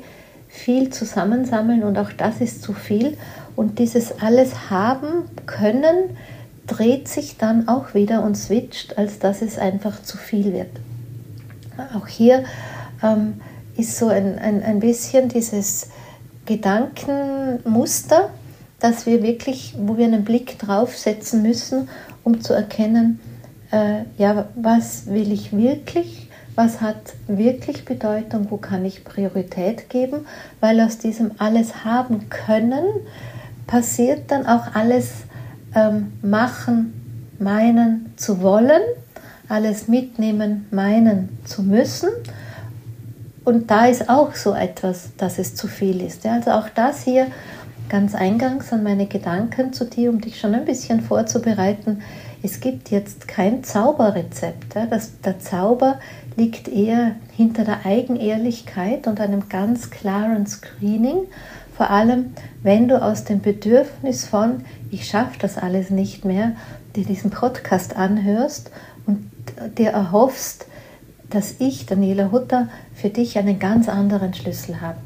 viel 0.48 0.90
zusammensammeln 0.90 1.82
und 1.82 1.98
auch 1.98 2.12
das 2.12 2.40
ist 2.40 2.62
zu 2.62 2.72
viel. 2.72 3.16
Und 3.54 3.78
dieses 3.78 4.20
alles 4.20 4.70
haben 4.70 5.24
können 5.46 6.16
dreht 6.66 7.08
sich 7.08 7.36
dann 7.36 7.68
auch 7.68 7.94
wieder 7.94 8.22
und 8.22 8.36
switcht, 8.36 8.98
als 8.98 9.18
dass 9.18 9.42
es 9.42 9.58
einfach 9.58 10.02
zu 10.02 10.16
viel 10.16 10.52
wird. 10.52 10.70
Auch 11.94 12.06
hier 12.06 12.44
ähm, 13.02 13.34
ist 13.76 13.98
so 13.98 14.08
ein, 14.08 14.38
ein, 14.38 14.62
ein 14.62 14.80
bisschen 14.80 15.28
dieses 15.28 15.90
Gedankenmuster, 16.46 18.30
dass 18.78 19.06
wir 19.06 19.22
wirklich, 19.22 19.74
wo 19.78 19.96
wir 19.96 20.06
einen 20.06 20.24
Blick 20.24 20.58
drauf 20.58 20.96
setzen 20.96 21.42
müssen, 21.42 21.88
um 22.24 22.40
zu 22.40 22.52
erkennen, 22.52 23.20
äh, 23.72 24.02
ja, 24.18 24.46
was 24.54 25.06
will 25.06 25.32
ich 25.32 25.56
wirklich, 25.56 26.28
was 26.54 26.80
hat 26.80 27.14
wirklich 27.26 27.84
Bedeutung, 27.84 28.50
wo 28.50 28.56
kann 28.56 28.84
ich 28.84 29.04
Priorität 29.04 29.90
geben, 29.90 30.26
weil 30.60 30.80
aus 30.80 30.98
diesem 30.98 31.32
alles 31.38 31.84
haben 31.84 32.28
können 32.28 32.84
passiert 33.66 34.30
dann 34.30 34.46
auch 34.46 34.74
alles 34.74 35.24
ähm, 35.74 36.12
machen, 36.22 37.32
meinen 37.38 38.12
zu 38.16 38.40
wollen, 38.40 38.82
alles 39.48 39.88
mitnehmen, 39.88 40.66
meinen 40.70 41.38
zu 41.44 41.62
müssen 41.62 42.08
und 43.46 43.70
da 43.70 43.86
ist 43.86 44.08
auch 44.10 44.34
so 44.34 44.54
etwas, 44.54 45.10
dass 45.16 45.38
es 45.38 45.54
zu 45.54 45.68
viel 45.68 46.02
ist. 46.02 46.24
Ja, 46.24 46.32
also 46.32 46.50
auch 46.50 46.68
das 46.68 47.04
hier 47.04 47.28
ganz 47.88 48.14
eingangs 48.14 48.72
an 48.72 48.82
meine 48.82 49.06
Gedanken 49.06 49.72
zu 49.72 49.84
dir, 49.84 50.10
um 50.10 50.20
dich 50.20 50.38
schon 50.40 50.54
ein 50.54 50.64
bisschen 50.64 51.00
vorzubereiten. 51.00 52.02
Es 52.42 52.60
gibt 52.60 52.90
jetzt 52.90 53.28
kein 53.28 53.64
Zauberrezept. 53.64 54.74
Ja. 54.74 54.86
Das, 54.86 55.20
der 55.20 55.38
Zauber 55.40 55.98
liegt 56.36 56.68
eher 56.68 57.16
hinter 57.36 57.64
der 57.64 57.86
Eigenehrlichkeit 57.86 59.06
und 59.06 59.20
einem 59.20 59.48
ganz 59.48 59.90
klaren 59.90 60.46
Screening. 60.46 61.26
Vor 61.76 61.90
allem, 61.90 62.32
wenn 62.62 62.88
du 62.88 63.02
aus 63.02 63.24
dem 63.24 63.40
Bedürfnis 63.40 64.24
von, 64.24 64.64
ich 64.90 65.06
schaffe 65.08 65.38
das 65.40 65.58
alles 65.58 65.90
nicht 65.90 66.24
mehr, 66.24 66.52
dir 66.94 67.04
diesen 67.04 67.30
Podcast 67.30 67.96
anhörst 67.96 68.70
und 69.06 69.30
dir 69.76 69.90
erhoffst, 69.90 70.66
dass 71.30 71.56
ich, 71.58 71.86
Daniela 71.86 72.30
Hutter, 72.32 72.68
für 72.94 73.10
dich 73.10 73.38
einen 73.38 73.58
ganz 73.58 73.88
anderen 73.88 74.32
Schlüssel 74.32 74.80
habe. 74.80 74.98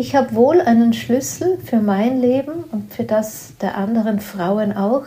Ich 0.00 0.14
habe 0.14 0.36
wohl 0.36 0.60
einen 0.60 0.92
Schlüssel 0.92 1.58
für 1.58 1.80
mein 1.80 2.20
Leben 2.20 2.62
und 2.70 2.94
für 2.94 3.02
das 3.02 3.54
der 3.60 3.76
anderen 3.76 4.20
Frauen 4.20 4.72
auch, 4.72 5.02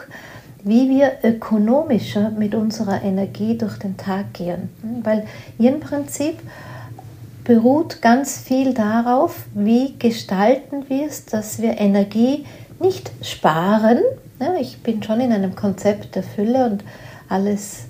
wie 0.66 0.90
wir 0.90 1.14
ökonomischer 1.24 2.30
mit 2.32 2.54
unserer 2.54 3.02
Energie 3.02 3.58
durch 3.58 3.78
den 3.78 3.96
Tag 3.96 4.34
gehen. 4.34 4.68
Weil 5.02 5.26
im 5.58 5.80
Prinzip 5.80 6.40
beruht 7.46 8.02
ganz 8.02 8.40
viel 8.40 8.74
darauf, 8.74 9.46
wie 9.54 9.98
gestalten 9.98 10.84
wir 10.90 11.08
es, 11.08 11.24
dass 11.24 11.62
wir 11.62 11.80
Energie 11.80 12.46
nicht 12.82 13.14
sparen. 13.22 14.00
ich 14.60 14.84
bin 14.84 15.02
schon 15.02 15.22
in 15.22 15.32
einem 15.32 15.56
Konzept 15.56 16.16
der 16.16 16.24
Fülle 16.24 16.66
und 16.66 16.84
alles 17.30 17.86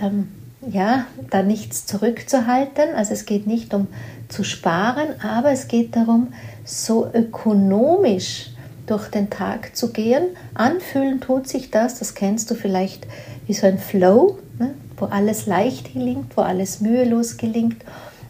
ähm, 0.00 0.28
ja, 0.70 1.06
da 1.30 1.42
nichts 1.42 1.84
zurückzuhalten. 1.86 2.94
Also 2.94 3.12
es 3.12 3.26
geht 3.26 3.48
nicht 3.48 3.74
um 3.74 3.88
zu 4.34 4.42
sparen, 4.42 5.20
aber 5.22 5.52
es 5.52 5.68
geht 5.68 5.94
darum, 5.94 6.32
so 6.64 7.08
ökonomisch 7.12 8.50
durch 8.86 9.08
den 9.08 9.30
Tag 9.30 9.76
zu 9.76 9.92
gehen. 9.92 10.24
Anfühlen 10.54 11.20
tut 11.20 11.48
sich 11.48 11.70
das, 11.70 12.00
das 12.00 12.14
kennst 12.14 12.50
du 12.50 12.54
vielleicht 12.54 13.06
wie 13.46 13.54
so 13.54 13.66
ein 13.66 13.78
Flow, 13.78 14.38
ne, 14.58 14.74
wo 14.96 15.06
alles 15.06 15.46
leicht 15.46 15.92
gelingt, 15.92 16.36
wo 16.36 16.42
alles 16.42 16.80
mühelos 16.80 17.36
gelingt, 17.36 17.84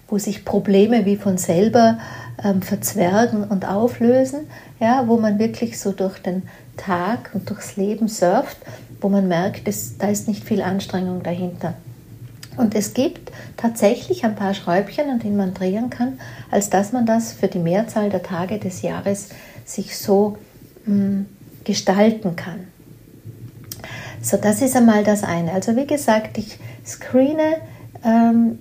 wo 0.08 0.18
sich 0.18 0.44
Probleme 0.44 1.06
wie 1.06 1.16
von 1.16 1.38
selber 1.38 1.98
ähm, 2.44 2.60
verzwergen 2.60 3.44
und 3.44 3.66
auflösen, 3.66 4.40
ja, 4.80 5.04
wo 5.08 5.16
man 5.16 5.38
wirklich 5.38 5.80
so 5.80 5.92
durch 5.92 6.18
den 6.18 6.42
Tag 6.76 7.30
und 7.32 7.48
durchs 7.48 7.76
Leben 7.76 8.08
surft, 8.08 8.58
wo 9.00 9.08
man 9.08 9.26
merkt, 9.26 9.66
es, 9.68 9.96
da 9.96 10.08
ist 10.08 10.28
nicht 10.28 10.44
viel 10.44 10.60
Anstrengung 10.60 11.22
dahinter. 11.22 11.74
Und 12.56 12.74
es 12.74 12.94
gibt 12.94 13.32
tatsächlich 13.56 14.24
ein 14.24 14.36
paar 14.36 14.54
Schräubchen, 14.54 15.10
an 15.10 15.18
denen 15.18 15.36
man 15.36 15.54
drehen 15.54 15.90
kann, 15.90 16.18
als 16.50 16.70
dass 16.70 16.92
man 16.92 17.06
das 17.06 17.32
für 17.32 17.48
die 17.48 17.58
Mehrzahl 17.58 18.10
der 18.10 18.22
Tage 18.22 18.58
des 18.58 18.82
Jahres 18.82 19.30
sich 19.64 19.98
so 19.98 20.36
mh, 20.86 20.94
hm, 20.94 21.26
gestalten 21.64 22.36
kann. 22.36 22.68
So, 24.20 24.36
das 24.36 24.62
ist 24.62 24.76
einmal 24.76 25.04
das 25.04 25.22
eine. 25.22 25.52
Also 25.52 25.76
wie 25.76 25.86
gesagt, 25.86 26.38
ich 26.38 26.58
screene 26.86 27.56
ähm, 28.04 28.58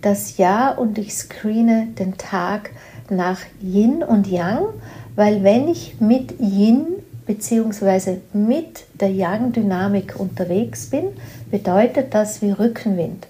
das 0.00 0.36
Jahr 0.36 0.78
und 0.78 0.98
ich 0.98 1.14
screene 1.14 1.88
den 1.98 2.16
Tag 2.16 2.70
nach 3.10 3.40
Yin 3.60 4.02
und 4.02 4.26
Yang, 4.26 4.66
weil 5.14 5.42
wenn 5.42 5.68
ich 5.68 6.00
mit 6.00 6.40
Yin 6.40 6.86
bzw. 7.26 8.18
mit 8.32 8.84
der 9.00 9.10
Yang-Dynamik 9.10 10.18
unterwegs 10.18 10.86
bin, 10.86 11.04
bedeutet 11.50 12.14
das 12.14 12.42
wie 12.42 12.50
Rückenwind. 12.50 13.26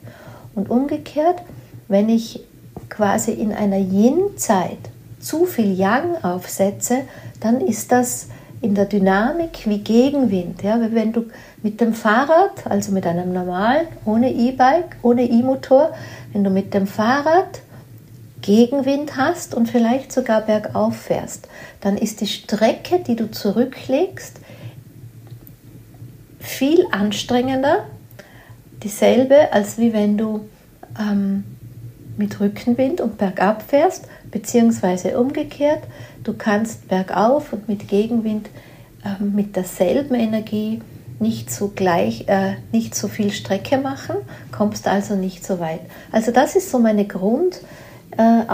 Und 0.54 0.70
umgekehrt, 0.70 1.42
wenn 1.88 2.08
ich 2.08 2.44
quasi 2.88 3.32
in 3.32 3.52
einer 3.52 3.78
Yin-Zeit 3.78 4.78
zu 5.20 5.46
viel 5.46 5.78
Yang 5.78 6.22
aufsetze, 6.22 7.02
dann 7.40 7.60
ist 7.60 7.92
das 7.92 8.28
in 8.60 8.74
der 8.74 8.86
Dynamik 8.86 9.66
wie 9.66 9.78
Gegenwind. 9.78 10.62
Ja? 10.62 10.78
Wenn 10.90 11.12
du 11.12 11.24
mit 11.62 11.80
dem 11.80 11.94
Fahrrad, 11.94 12.66
also 12.66 12.92
mit 12.92 13.06
einem 13.06 13.32
normalen, 13.32 13.86
ohne 14.04 14.32
E-Bike, 14.32 14.96
ohne 15.02 15.24
E-Motor, 15.24 15.92
wenn 16.32 16.44
du 16.44 16.50
mit 16.50 16.72
dem 16.72 16.86
Fahrrad 16.86 17.60
Gegenwind 18.42 19.16
hast 19.16 19.54
und 19.54 19.68
vielleicht 19.68 20.12
sogar 20.12 20.42
bergauf 20.42 20.96
fährst, 20.96 21.48
dann 21.80 21.96
ist 21.96 22.20
die 22.20 22.26
Strecke, 22.26 23.00
die 23.00 23.16
du 23.16 23.30
zurücklegst, 23.30 24.38
viel 26.38 26.84
anstrengender, 26.90 27.86
dieselbe, 28.82 29.52
als 29.52 29.78
wie 29.78 29.92
wenn 29.92 30.18
du 30.18 30.48
ähm, 30.98 31.44
mit 32.16 32.40
Rückenwind 32.40 33.00
und 33.00 33.16
bergab 33.16 33.62
fährst, 33.62 34.06
beziehungsweise 34.30 35.18
umgekehrt. 35.18 35.82
Du 36.24 36.34
kannst 36.34 36.88
bergauf 36.88 37.52
und 37.52 37.68
mit 37.68 37.88
Gegenwind 37.88 38.48
äh, 39.04 39.22
mit 39.22 39.56
derselben 39.56 40.14
Energie 40.14 40.80
nicht 41.18 41.50
so 41.50 41.68
gleich, 41.74 42.28
äh, 42.28 42.54
nicht 42.72 42.94
so 42.94 43.08
viel 43.08 43.30
Strecke 43.30 43.78
machen, 43.78 44.16
kommst 44.50 44.88
also 44.88 45.14
nicht 45.14 45.44
so 45.44 45.60
weit. 45.60 45.80
Also 46.10 46.32
das 46.32 46.56
ist 46.56 46.70
so 46.70 46.78
meine 46.78 47.06
Grundausrichtung, 47.06 47.68
äh, 48.16 48.44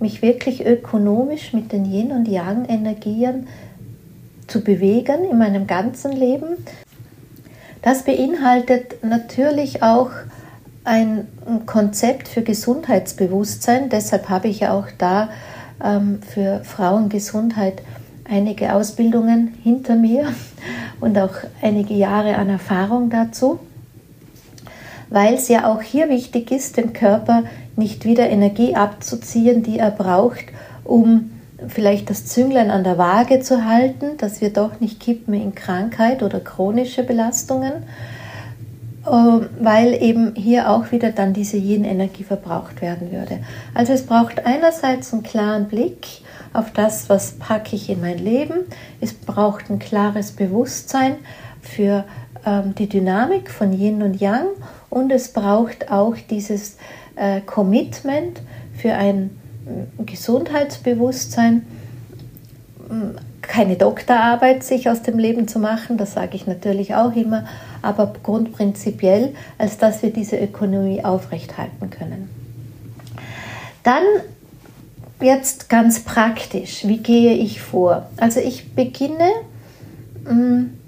mich 0.00 0.22
wirklich 0.22 0.66
ökonomisch 0.66 1.52
mit 1.52 1.72
den 1.72 1.84
Yin 1.84 2.12
und 2.12 2.26
Yang 2.26 2.64
Energien 2.66 3.46
zu 4.46 4.62
bewegen 4.62 5.24
in 5.30 5.38
meinem 5.38 5.66
ganzen 5.66 6.12
Leben. 6.12 6.56
Das 7.82 8.04
beinhaltet 8.04 9.02
natürlich 9.04 9.82
auch 9.82 10.10
ein 10.84 11.28
Konzept 11.66 12.28
für 12.28 12.42
Gesundheitsbewusstsein. 12.42 13.88
Deshalb 13.88 14.28
habe 14.28 14.48
ich 14.48 14.60
ja 14.60 14.72
auch 14.72 14.86
da 14.98 15.30
ähm, 15.82 16.20
für 16.22 16.62
Frauengesundheit 16.64 17.82
einige 18.28 18.74
Ausbildungen 18.74 19.54
hinter 19.62 19.96
mir 19.96 20.32
und 21.00 21.18
auch 21.18 21.34
einige 21.62 21.94
Jahre 21.94 22.36
an 22.36 22.48
Erfahrung 22.48 23.10
dazu, 23.10 23.60
weil 25.10 25.34
es 25.34 25.48
ja 25.48 25.66
auch 25.66 25.82
hier 25.82 26.08
wichtig 26.08 26.50
ist, 26.50 26.76
dem 26.76 26.92
Körper 26.92 27.44
nicht 27.76 28.04
wieder 28.04 28.30
Energie 28.30 28.74
abzuziehen, 28.74 29.62
die 29.62 29.78
er 29.78 29.90
braucht, 29.90 30.46
um 30.84 31.32
vielleicht 31.68 32.08
das 32.08 32.26
Zünglein 32.26 32.70
an 32.70 32.84
der 32.84 32.96
Waage 32.96 33.40
zu 33.40 33.64
halten, 33.64 34.16
dass 34.16 34.40
wir 34.40 34.52
doch 34.52 34.80
nicht 34.80 35.00
kippen 35.00 35.34
in 35.34 35.54
Krankheit 35.54 36.22
oder 36.22 36.40
chronische 36.40 37.02
Belastungen, 37.02 37.84
ähm, 39.10 39.48
weil 39.60 39.94
eben 40.00 40.34
hier 40.34 40.70
auch 40.70 40.90
wieder 40.92 41.10
dann 41.10 41.32
diese 41.32 41.56
Yin-Energie 41.56 42.24
verbraucht 42.24 42.80
werden 42.80 43.12
würde. 43.12 43.40
Also 43.74 43.92
es 43.92 44.06
braucht 44.06 44.46
einerseits 44.46 45.12
einen 45.12 45.22
klaren 45.22 45.68
Blick 45.68 46.06
auf 46.52 46.72
das, 46.72 47.08
was 47.08 47.32
packe 47.32 47.76
ich 47.76 47.90
in 47.90 48.00
mein 48.00 48.18
Leben. 48.18 48.60
Es 49.00 49.12
braucht 49.12 49.70
ein 49.70 49.78
klares 49.78 50.32
Bewusstsein 50.32 51.16
für 51.60 52.04
ähm, 52.44 52.74
die 52.76 52.88
Dynamik 52.88 53.50
von 53.50 53.72
Yin 53.72 54.02
und 54.02 54.20
Yang 54.20 54.46
und 54.90 55.10
es 55.12 55.32
braucht 55.32 55.90
auch 55.90 56.16
dieses 56.28 56.76
äh, 57.16 57.40
Commitment 57.40 58.42
für 58.76 58.92
ein 58.92 59.30
äh, 59.66 60.02
Gesundheitsbewusstsein, 60.04 61.64
keine 63.42 63.76
Doktorarbeit 63.76 64.62
sich 64.64 64.88
aus 64.88 65.02
dem 65.02 65.18
Leben 65.18 65.48
zu 65.48 65.58
machen, 65.58 65.96
das 65.96 66.12
sage 66.14 66.36
ich 66.36 66.46
natürlich 66.46 66.94
auch 66.94 67.14
immer, 67.14 67.46
aber 67.82 68.12
grundprinzipiell, 68.22 69.34
als 69.58 69.78
dass 69.78 70.02
wir 70.02 70.12
diese 70.12 70.36
Ökonomie 70.36 71.04
aufrechthalten 71.04 71.90
können. 71.90 72.28
Dann 73.82 74.02
jetzt 75.20 75.68
ganz 75.68 76.00
praktisch, 76.00 76.86
wie 76.86 76.98
gehe 76.98 77.34
ich 77.34 77.60
vor? 77.60 78.08
Also 78.16 78.40
ich 78.40 78.74
beginne 78.74 79.30
mm, 80.24 80.79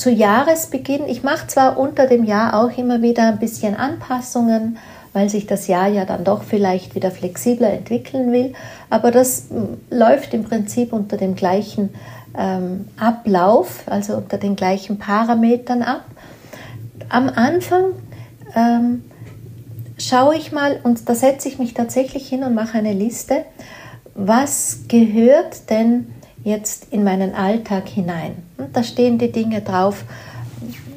zu 0.00 0.10
Jahresbeginn, 0.10 1.06
ich 1.06 1.22
mache 1.22 1.46
zwar 1.46 1.78
unter 1.78 2.06
dem 2.06 2.24
Jahr 2.24 2.58
auch 2.58 2.76
immer 2.78 3.02
wieder 3.02 3.28
ein 3.28 3.38
bisschen 3.38 3.76
Anpassungen, 3.76 4.78
weil 5.12 5.28
sich 5.28 5.46
das 5.46 5.66
Jahr 5.66 5.88
ja 5.88 6.06
dann 6.06 6.24
doch 6.24 6.42
vielleicht 6.42 6.94
wieder 6.94 7.10
flexibler 7.10 7.70
entwickeln 7.70 8.32
will. 8.32 8.54
Aber 8.88 9.10
das 9.10 9.50
mm, 9.50 9.94
läuft 9.94 10.32
im 10.32 10.44
Prinzip 10.44 10.94
unter 10.94 11.18
dem 11.18 11.34
gleichen 11.34 11.90
ähm, 12.34 12.88
Ablauf, 12.98 13.82
also 13.86 14.16
unter 14.16 14.38
den 14.38 14.56
gleichen 14.56 14.98
Parametern 14.98 15.82
ab. 15.82 16.06
Am 17.10 17.28
Anfang 17.28 17.92
ähm, 18.56 19.04
schaue 19.98 20.34
ich 20.34 20.50
mal 20.50 20.80
und 20.82 21.10
da 21.10 21.14
setze 21.14 21.46
ich 21.46 21.58
mich 21.58 21.74
tatsächlich 21.74 22.26
hin 22.26 22.42
und 22.42 22.54
mache 22.54 22.78
eine 22.78 22.94
Liste, 22.94 23.44
was 24.14 24.84
gehört 24.88 25.68
denn 25.68 26.06
jetzt 26.44 26.88
in 26.90 27.04
meinen 27.04 27.34
Alltag 27.34 27.88
hinein. 27.88 28.42
Und 28.56 28.76
da 28.76 28.82
stehen 28.82 29.18
die 29.18 29.32
Dinge 29.32 29.60
drauf, 29.60 30.04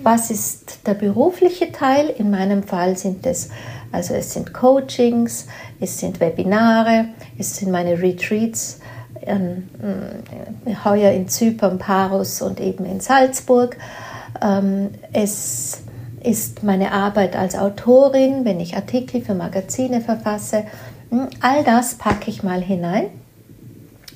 was 0.02 0.30
ist 0.32 0.86
der 0.86 0.94
berufliche 0.94 1.72
Teil? 1.72 2.10
In 2.10 2.30
meinem 2.30 2.64
Fall 2.64 2.98
sind 2.98 3.26
es 3.26 3.50
also 3.94 4.16
es 4.16 4.34
sind 4.34 4.54
Coachings, 4.54 5.46
es 5.80 6.00
sind 6.00 6.20
Webinare, 6.20 7.10
es 7.38 7.58
sind 7.58 7.72
meine 7.72 8.02
Retreats, 8.02 8.80
ähm, 9.22 9.70
äh, 10.66 10.76
heuer 10.84 11.12
in 11.12 11.30
Zypern, 11.30 11.78
Paros 11.78 12.42
und 12.42 12.60
eben 12.60 12.86
in 12.86 13.00
Salzburg. 13.00 13.78
Ähm, 14.42 14.90
es 15.14 15.84
ist 16.24 16.64
meine 16.64 16.92
Arbeit 16.92 17.36
als 17.36 17.56
Autorin, 17.56 18.46
wenn 18.46 18.60
ich 18.60 18.76
Artikel 18.76 19.22
für 19.22 19.36
Magazine 19.36 20.02
verfasse. 20.02 20.64
Hm, 21.12 21.28
all 21.42 21.64
das 21.64 21.94
packe 21.94 22.32
ich 22.32 22.42
mal 22.42 22.62
hinein. 22.62 23.12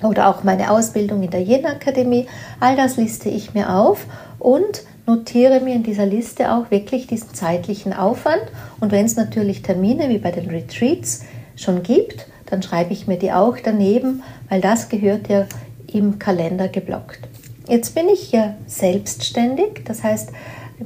Oder 0.02 0.28
auch 0.28 0.44
meine 0.44 0.70
Ausbildung 0.70 1.22
in 1.22 1.30
der 1.30 1.42
Yen 1.42 1.66
Akademie. 1.66 2.26
All 2.60 2.76
das 2.76 2.96
liste 2.96 3.28
ich 3.28 3.54
mir 3.54 3.74
auf 3.74 4.06
und 4.38 4.84
notiere 5.06 5.60
mir 5.60 5.74
in 5.74 5.82
dieser 5.82 6.06
Liste 6.06 6.52
auch 6.52 6.70
wirklich 6.70 7.06
diesen 7.06 7.34
zeitlichen 7.34 7.92
Aufwand. 7.92 8.42
Und 8.78 8.92
wenn 8.92 9.06
es 9.06 9.16
natürlich 9.16 9.62
Termine 9.62 10.08
wie 10.08 10.18
bei 10.18 10.30
den 10.30 10.48
Retreats 10.50 11.24
schon 11.56 11.82
gibt, 11.82 12.26
dann 12.46 12.62
schreibe 12.62 12.92
ich 12.92 13.06
mir 13.06 13.18
die 13.18 13.32
auch 13.32 13.56
daneben, 13.62 14.22
weil 14.48 14.60
das 14.60 14.88
gehört 14.88 15.28
ja 15.28 15.46
im 15.92 16.18
Kalender 16.18 16.68
geblockt. 16.68 17.20
Jetzt 17.66 17.94
bin 17.94 18.08
ich 18.08 18.32
ja 18.32 18.54
selbstständig, 18.66 19.84
das 19.84 20.02
heißt, 20.02 20.30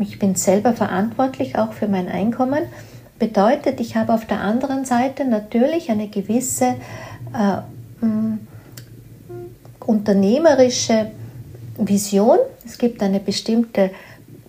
ich 0.01 0.19
bin 0.19 0.35
selber 0.35 0.73
verantwortlich 0.73 1.57
auch 1.57 1.73
für 1.73 1.87
mein 1.87 2.09
Einkommen. 2.09 2.65
Bedeutet, 3.19 3.79
ich 3.79 3.95
habe 3.95 4.15
auf 4.15 4.27
der 4.27 4.41
anderen 4.41 4.85
Seite 4.85 5.25
natürlich 5.25 5.91
eine 5.91 6.09
gewisse 6.09 6.75
äh, 7.35 7.59
unternehmerische 9.87 11.11
Vision. 11.77 12.39
Es 12.65 12.79
gibt 12.79 13.03
eine 13.03 13.21
bestimmte 13.21 13.91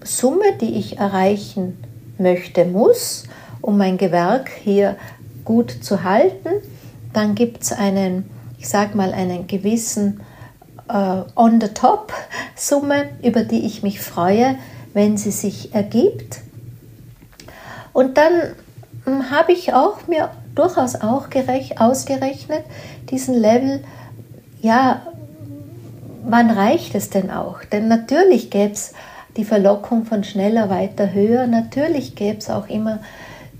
Summe, 0.03 0.57
die 0.59 0.75
ich 0.75 0.97
erreichen 0.97 1.77
möchte, 2.17 2.65
muss, 2.65 3.23
um 3.61 3.77
mein 3.77 3.97
Gewerk 3.97 4.49
hier 4.63 4.97
gut 5.45 5.71
zu 5.71 6.03
halten. 6.03 6.49
Dann 7.13 7.35
gibt 7.35 7.63
es 7.63 7.71
einen, 7.71 8.29
ich 8.59 8.67
sage 8.67 8.97
mal, 8.97 9.13
einen 9.13 9.47
gewissen 9.47 10.21
äh, 10.89 11.21
On-the-Top-Summe, 11.35 13.09
über 13.23 13.43
die 13.43 13.65
ich 13.65 13.83
mich 13.83 14.01
freue, 14.01 14.57
wenn 14.93 15.17
sie 15.17 15.31
sich 15.31 15.73
ergibt. 15.73 16.41
Und 17.93 18.17
dann 18.17 18.55
hm, 19.05 19.31
habe 19.31 19.53
ich 19.53 19.73
auch 19.73 20.07
mir 20.07 20.29
durchaus 20.55 20.95
auch 20.95 21.29
gerecht, 21.29 21.79
ausgerechnet, 21.79 22.63
diesen 23.09 23.35
Level, 23.35 23.83
ja, 24.61 25.01
wann 26.33 26.49
reicht 26.49 26.95
es 26.95 27.11
denn 27.11 27.29
auch? 27.29 27.63
Denn 27.63 27.87
natürlich 27.87 28.49
gäbe 28.49 28.73
es 28.73 28.93
die 29.37 29.45
Verlockung 29.45 30.05
von 30.05 30.23
schneller, 30.23 30.67
weiter, 30.67 31.13
höher. 31.13 31.45
Natürlich 31.45 32.15
gäbe 32.15 32.39
es 32.39 32.49
auch 32.49 32.67
immer 32.67 33.01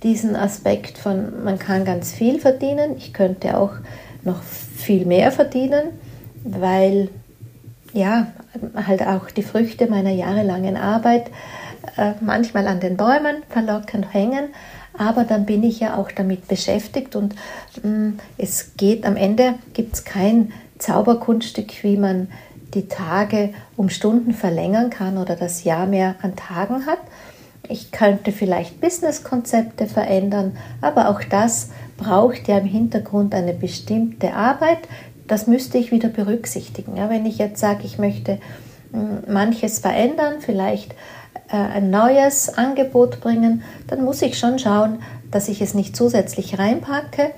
diesen 0.01 0.35
Aspekt 0.35 0.97
von, 0.97 1.43
man 1.43 1.59
kann 1.59 1.85
ganz 1.85 2.11
viel 2.11 2.39
verdienen. 2.39 2.97
Ich 2.97 3.13
könnte 3.13 3.59
auch 3.59 3.73
noch 4.23 4.41
viel 4.41 5.05
mehr 5.05 5.31
verdienen, 5.31 5.83
weil 6.43 7.09
ja, 7.93 8.27
halt 8.75 9.05
auch 9.05 9.29
die 9.29 9.43
Früchte 9.43 9.87
meiner 9.87 10.09
jahrelangen 10.09 10.75
Arbeit 10.75 11.27
äh, 11.95 12.13
manchmal 12.21 12.65
an 12.67 12.79
den 12.79 12.97
Bäumen 12.97 13.43
verlockend 13.49 14.11
hängen. 14.15 14.45
aber 14.97 15.25
dann 15.25 15.45
bin 15.45 15.61
ich 15.61 15.79
ja 15.79 15.95
auch 15.95 16.11
damit 16.11 16.47
beschäftigt 16.47 17.15
und 17.15 17.35
mh, 17.83 17.89
mm, 17.89 18.19
es 18.39 18.75
geht 18.77 19.05
am 19.05 19.15
Ende, 19.15 19.55
gibt 19.73 19.93
es 19.93 20.05
kein 20.05 20.53
Zauberkunststück, 20.79 21.83
wie 21.83 21.97
man 21.97 22.29
die 22.73 22.87
Tage 22.87 23.53
um 23.77 23.89
Stunden 23.89 24.33
verlängern 24.33 24.89
kann 24.89 25.17
oder 25.17 25.35
das 25.35 25.63
Jahr 25.63 25.85
mehr 25.85 26.15
an 26.21 26.35
Tagen 26.35 26.85
hat. 26.85 26.99
Ich 27.69 27.91
könnte 27.91 28.31
vielleicht 28.31 28.81
Businesskonzepte 28.81 29.87
verändern, 29.87 30.57
aber 30.81 31.09
auch 31.09 31.23
das 31.23 31.69
braucht 31.97 32.47
ja 32.47 32.57
im 32.57 32.65
Hintergrund 32.65 33.33
eine 33.33 33.53
bestimmte 33.53 34.33
Arbeit. 34.33 34.79
Das 35.27 35.47
müsste 35.47 35.77
ich 35.77 35.91
wieder 35.91 36.09
berücksichtigen. 36.09 36.97
Ja, 36.97 37.09
wenn 37.09 37.25
ich 37.25 37.37
jetzt 37.37 37.59
sage, 37.59 37.83
ich 37.85 37.97
möchte 37.97 38.39
hm, 38.91 39.23
manches 39.33 39.79
verändern, 39.79 40.35
vielleicht 40.39 40.93
äh, 41.49 41.55
ein 41.55 41.89
neues 41.89 42.49
Angebot 42.49 43.21
bringen, 43.21 43.63
dann 43.87 44.03
muss 44.03 44.21
ich 44.21 44.37
schon 44.37 44.59
schauen, 44.59 44.99
dass 45.31 45.47
ich 45.47 45.61
es 45.61 45.73
nicht 45.73 45.95
zusätzlich 45.95 46.59
reinpacke. 46.59 47.31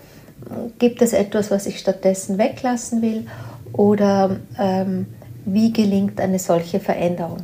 Gibt 0.80 1.02
es 1.02 1.14
etwas, 1.14 1.52
was 1.52 1.66
ich 1.68 1.80
stattdessen 1.80 2.38
weglassen 2.38 3.02
will? 3.02 3.28
Oder 3.74 4.38
ähm, 4.58 5.08
wie 5.46 5.72
gelingt 5.72 6.20
eine 6.20 6.40
solche 6.40 6.80
Veränderung? 6.80 7.38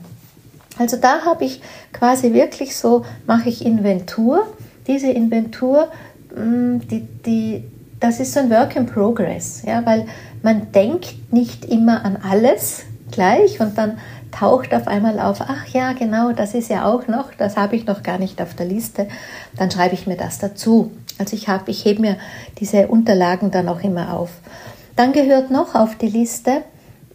Also 0.77 0.97
da 0.97 1.25
habe 1.25 1.45
ich 1.45 1.61
quasi 1.93 2.33
wirklich 2.33 2.75
so, 2.75 3.05
mache 3.27 3.49
ich 3.49 3.65
Inventur. 3.65 4.47
Diese 4.87 5.11
Inventur, 5.11 5.89
mm, 6.35 6.79
die, 6.89 7.07
die, 7.25 7.63
das 7.99 8.19
ist 8.19 8.33
so 8.33 8.39
ein 8.39 8.49
Work 8.49 8.75
in 8.75 8.87
Progress, 8.87 9.61
ja, 9.65 9.85
weil 9.85 10.07
man 10.41 10.71
denkt 10.71 11.31
nicht 11.31 11.65
immer 11.65 12.03
an 12.03 12.17
alles 12.17 12.83
gleich 13.11 13.59
und 13.59 13.77
dann 13.77 13.99
taucht 14.31 14.73
auf 14.73 14.87
einmal 14.87 15.19
auf, 15.19 15.41
ach 15.41 15.67
ja, 15.67 15.91
genau, 15.93 16.31
das 16.31 16.53
ist 16.53 16.69
ja 16.69 16.85
auch 16.85 17.07
noch, 17.07 17.33
das 17.37 17.57
habe 17.57 17.75
ich 17.75 17.85
noch 17.85 18.01
gar 18.01 18.17
nicht 18.17 18.41
auf 18.41 18.55
der 18.55 18.65
Liste, 18.65 19.07
dann 19.57 19.69
schreibe 19.69 19.93
ich 19.93 20.07
mir 20.07 20.17
das 20.17 20.39
dazu. 20.39 20.91
Also 21.17 21.35
ich 21.35 21.47
habe, 21.47 21.69
ich 21.69 21.85
hebe 21.85 22.01
mir 22.01 22.17
diese 22.59 22.87
Unterlagen 22.87 23.51
dann 23.51 23.69
auch 23.69 23.81
immer 23.81 24.13
auf. 24.13 24.31
Dann 24.95 25.13
gehört 25.13 25.51
noch 25.51 25.75
auf 25.75 25.95
die 25.95 26.07
Liste, 26.07 26.63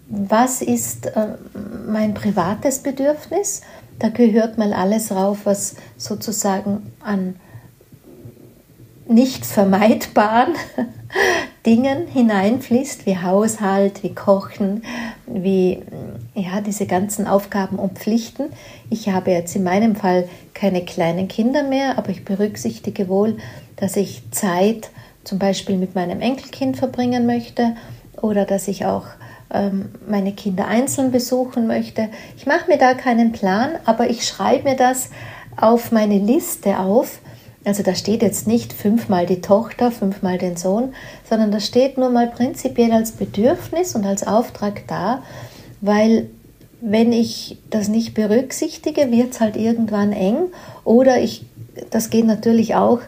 was 0.08 0.62
ist 0.62 1.06
äh, 1.06 1.36
mein 1.86 2.14
privates 2.14 2.78
Bedürfnis? 2.82 3.62
Da 3.98 4.08
gehört 4.08 4.58
mal 4.58 4.72
alles 4.72 5.10
rauf, 5.10 5.40
was 5.44 5.76
sozusagen 5.96 6.92
an 7.00 7.36
nicht 9.08 9.46
vermeidbaren 9.46 10.54
Dingen 11.66 12.06
hineinfließt, 12.06 13.06
wie 13.06 13.18
Haushalt, 13.18 14.02
wie 14.02 14.14
Kochen, 14.14 14.82
wie 15.26 15.82
ja, 16.34 16.60
diese 16.60 16.86
ganzen 16.86 17.26
Aufgaben 17.26 17.78
und 17.78 17.98
Pflichten. 17.98 18.46
Ich 18.90 19.08
habe 19.08 19.30
jetzt 19.30 19.56
in 19.56 19.64
meinem 19.64 19.96
Fall 19.96 20.28
keine 20.54 20.84
kleinen 20.84 21.28
Kinder 21.28 21.62
mehr, 21.62 21.98
aber 21.98 22.10
ich 22.10 22.24
berücksichtige 22.24 23.08
wohl, 23.08 23.38
dass 23.76 23.96
ich 23.96 24.22
Zeit 24.30 24.90
zum 25.24 25.38
Beispiel 25.38 25.76
mit 25.76 25.94
meinem 25.94 26.20
Enkelkind 26.20 26.76
verbringen 26.76 27.26
möchte 27.26 27.76
oder 28.20 28.44
dass 28.44 28.68
ich 28.68 28.86
auch 28.86 29.06
meine 29.48 30.32
Kinder 30.32 30.66
einzeln 30.66 31.12
besuchen 31.12 31.66
möchte. 31.66 32.08
Ich 32.36 32.46
mache 32.46 32.68
mir 32.68 32.78
da 32.78 32.94
keinen 32.94 33.32
Plan, 33.32 33.70
aber 33.84 34.10
ich 34.10 34.26
schreibe 34.26 34.70
mir 34.70 34.76
das 34.76 35.10
auf 35.56 35.92
meine 35.92 36.18
Liste 36.18 36.78
auf. 36.80 37.20
Also 37.64 37.82
da 37.82 37.94
steht 37.94 38.22
jetzt 38.22 38.46
nicht 38.46 38.72
fünfmal 38.72 39.26
die 39.26 39.40
Tochter, 39.40 39.90
fünfmal 39.90 40.38
den 40.38 40.56
Sohn, 40.56 40.94
sondern 41.28 41.50
da 41.50 41.60
steht 41.60 41.98
nur 41.98 42.10
mal 42.10 42.28
prinzipiell 42.28 42.92
als 42.92 43.12
Bedürfnis 43.12 43.94
und 43.94 44.06
als 44.06 44.26
Auftrag 44.26 44.86
da, 44.86 45.22
weil 45.80 46.28
wenn 46.80 47.12
ich 47.12 47.58
das 47.70 47.88
nicht 47.88 48.14
berücksichtige, 48.14 49.10
wird 49.10 49.32
es 49.32 49.40
halt 49.40 49.56
irgendwann 49.56 50.12
eng 50.12 50.36
oder 50.84 51.20
ich, 51.20 51.46
das 51.90 52.10
geht 52.10 52.26
natürlich 52.26 52.76
auch 52.76 53.00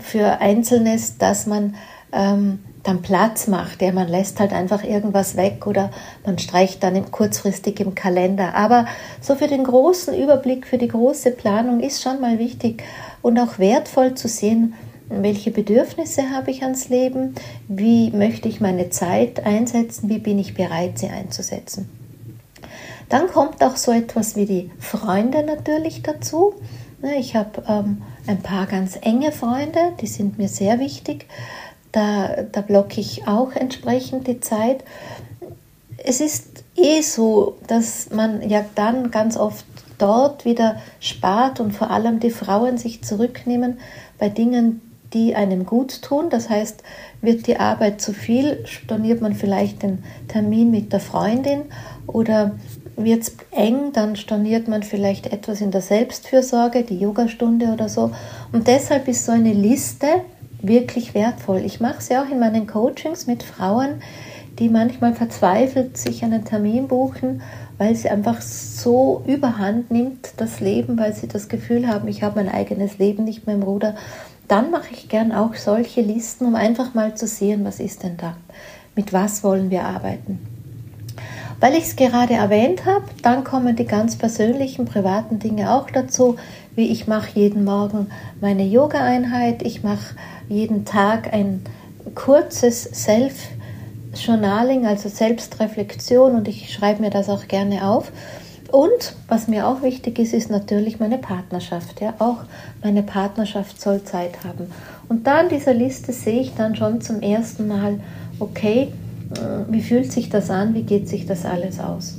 für 0.00 0.40
Einzelnes, 0.40 1.18
dass 1.18 1.46
man 1.46 1.74
ähm, 2.12 2.60
dann 2.84 3.02
Platz 3.02 3.48
macht. 3.48 3.82
Ja, 3.82 3.92
man 3.92 4.08
lässt 4.08 4.38
halt 4.38 4.52
einfach 4.52 4.84
irgendwas 4.84 5.36
weg 5.36 5.66
oder 5.66 5.90
man 6.24 6.38
streicht 6.38 6.82
dann 6.82 6.94
im, 6.94 7.10
kurzfristig 7.10 7.80
im 7.80 7.94
Kalender. 7.94 8.54
Aber 8.54 8.86
so 9.20 9.34
für 9.34 9.48
den 9.48 9.64
großen 9.64 10.14
Überblick, 10.14 10.66
für 10.66 10.78
die 10.78 10.88
große 10.88 11.32
Planung 11.32 11.80
ist 11.80 12.02
schon 12.02 12.20
mal 12.20 12.38
wichtig 12.38 12.84
und 13.22 13.38
auch 13.38 13.58
wertvoll 13.58 14.14
zu 14.14 14.28
sehen, 14.28 14.74
welche 15.08 15.50
Bedürfnisse 15.50 16.30
habe 16.30 16.50
ich 16.50 16.62
ans 16.62 16.88
Leben, 16.88 17.34
wie 17.68 18.10
möchte 18.10 18.48
ich 18.48 18.60
meine 18.60 18.90
Zeit 18.90 19.44
einsetzen, 19.44 20.08
wie 20.08 20.18
bin 20.18 20.38
ich 20.38 20.54
bereit, 20.54 20.98
sie 20.98 21.08
einzusetzen. 21.08 21.88
Dann 23.08 23.28
kommt 23.28 23.62
auch 23.62 23.76
so 23.76 23.92
etwas 23.92 24.34
wie 24.36 24.46
die 24.46 24.70
Freunde 24.78 25.44
natürlich 25.44 26.02
dazu. 26.02 26.54
Ich 27.18 27.36
habe 27.36 27.62
ähm, 27.68 28.02
ein 28.26 28.40
paar 28.40 28.66
ganz 28.66 28.98
enge 29.00 29.30
Freunde, 29.30 29.92
die 30.00 30.06
sind 30.06 30.38
mir 30.38 30.48
sehr 30.48 30.78
wichtig. 30.78 31.26
Da, 31.94 32.42
da 32.50 32.60
blocke 32.60 33.00
ich 33.00 33.28
auch 33.28 33.52
entsprechend 33.52 34.26
die 34.26 34.40
Zeit. 34.40 34.82
Es 35.96 36.20
ist 36.20 36.64
eh 36.76 37.02
so, 37.02 37.56
dass 37.68 38.10
man 38.10 38.48
ja 38.48 38.64
dann 38.74 39.12
ganz 39.12 39.36
oft 39.36 39.64
dort 39.98 40.44
wieder 40.44 40.74
spart 40.98 41.60
und 41.60 41.70
vor 41.70 41.92
allem 41.92 42.18
die 42.18 42.30
Frauen 42.30 42.78
sich 42.78 43.04
zurücknehmen 43.04 43.78
bei 44.18 44.28
Dingen, 44.28 44.80
die 45.12 45.36
einem 45.36 45.66
gut 45.66 46.02
tun. 46.02 46.30
Das 46.30 46.50
heißt, 46.50 46.82
wird 47.20 47.46
die 47.46 47.58
Arbeit 47.58 48.00
zu 48.00 48.12
viel, 48.12 48.66
storniert 48.66 49.20
man 49.20 49.34
vielleicht 49.34 49.84
den 49.84 50.02
Termin 50.26 50.72
mit 50.72 50.92
der 50.92 50.98
Freundin 50.98 51.62
oder 52.08 52.56
wird 52.96 53.22
es 53.22 53.36
eng, 53.52 53.92
dann 53.92 54.16
storniert 54.16 54.66
man 54.66 54.82
vielleicht 54.82 55.32
etwas 55.32 55.60
in 55.60 55.70
der 55.70 55.80
Selbstfürsorge, 55.80 56.82
die 56.82 56.98
Yogastunde 56.98 57.66
oder 57.66 57.88
so. 57.88 58.10
Und 58.50 58.66
deshalb 58.66 59.06
ist 59.06 59.24
so 59.24 59.32
eine 59.32 59.52
Liste 59.52 60.06
wirklich 60.66 61.14
wertvoll. 61.14 61.62
Ich 61.64 61.80
mache 61.80 61.98
es 61.98 62.08
ja 62.08 62.22
auch 62.22 62.30
in 62.30 62.38
meinen 62.40 62.66
Coachings 62.66 63.26
mit 63.26 63.42
Frauen, 63.42 64.02
die 64.58 64.68
manchmal 64.68 65.14
verzweifelt 65.14 65.96
sich 65.96 66.22
einen 66.22 66.44
Termin 66.44 66.88
buchen, 66.88 67.42
weil 67.78 67.94
sie 67.96 68.08
einfach 68.08 68.40
so 68.40 69.22
überhand 69.26 69.90
nimmt, 69.90 70.34
das 70.36 70.60
Leben, 70.60 70.98
weil 70.98 71.14
sie 71.14 71.26
das 71.26 71.48
Gefühl 71.48 71.88
haben, 71.88 72.08
ich 72.08 72.22
habe 72.22 72.36
mein 72.36 72.52
eigenes 72.52 72.98
Leben 72.98 73.24
nicht 73.24 73.46
mehr 73.46 73.56
im 73.56 73.62
Ruder. 73.62 73.96
Dann 74.46 74.70
mache 74.70 74.92
ich 74.92 75.08
gern 75.08 75.32
auch 75.32 75.54
solche 75.54 76.02
Listen, 76.02 76.46
um 76.46 76.54
einfach 76.54 76.94
mal 76.94 77.14
zu 77.14 77.26
sehen, 77.26 77.64
was 77.64 77.80
ist 77.80 78.02
denn 78.02 78.16
da? 78.16 78.36
Mit 78.94 79.12
was 79.12 79.42
wollen 79.42 79.70
wir 79.70 79.84
arbeiten? 79.84 80.38
Weil 81.60 81.74
ich 81.74 81.84
es 81.84 81.96
gerade 81.96 82.34
erwähnt 82.34 82.84
habe, 82.84 83.06
dann 83.22 83.42
kommen 83.42 83.74
die 83.74 83.86
ganz 83.86 84.16
persönlichen, 84.16 84.84
privaten 84.84 85.38
Dinge 85.38 85.72
auch 85.72 85.90
dazu, 85.90 86.36
wie 86.76 86.90
ich 86.90 87.06
mache 87.06 87.38
jeden 87.38 87.64
Morgen 87.64 88.08
meine 88.40 88.64
Yoga-Einheit, 88.64 89.62
ich 89.62 89.82
mache 89.82 90.14
jeden 90.48 90.84
Tag 90.84 91.32
ein 91.32 91.62
kurzes 92.14 92.82
Self-Journaling, 92.92 94.86
also 94.86 95.08
Selbstreflexion 95.08 96.34
und 96.34 96.48
ich 96.48 96.72
schreibe 96.72 97.02
mir 97.02 97.10
das 97.10 97.28
auch 97.28 97.46
gerne 97.48 97.86
auf. 97.88 98.10
Und 98.70 99.14
was 99.28 99.46
mir 99.46 99.68
auch 99.68 99.82
wichtig 99.82 100.18
ist, 100.18 100.34
ist 100.34 100.50
natürlich 100.50 100.98
meine 100.98 101.18
Partnerschaft. 101.18 102.00
Ja, 102.00 102.14
auch 102.18 102.38
meine 102.82 103.04
Partnerschaft 103.04 103.80
soll 103.80 104.02
Zeit 104.02 104.42
haben. 104.42 104.66
Und 105.08 105.28
da 105.28 105.42
in 105.42 105.48
dieser 105.48 105.74
Liste 105.74 106.12
sehe 106.12 106.40
ich 106.40 106.54
dann 106.54 106.74
schon 106.74 107.00
zum 107.00 107.22
ersten 107.22 107.68
Mal, 107.68 108.00
okay, 108.40 108.88
äh, 109.36 109.72
wie 109.72 109.80
fühlt 109.80 110.10
sich 110.10 110.28
das 110.28 110.50
an, 110.50 110.74
wie 110.74 110.82
geht 110.82 111.08
sich 111.08 111.24
das 111.24 111.44
alles 111.44 111.78
aus? 111.78 112.18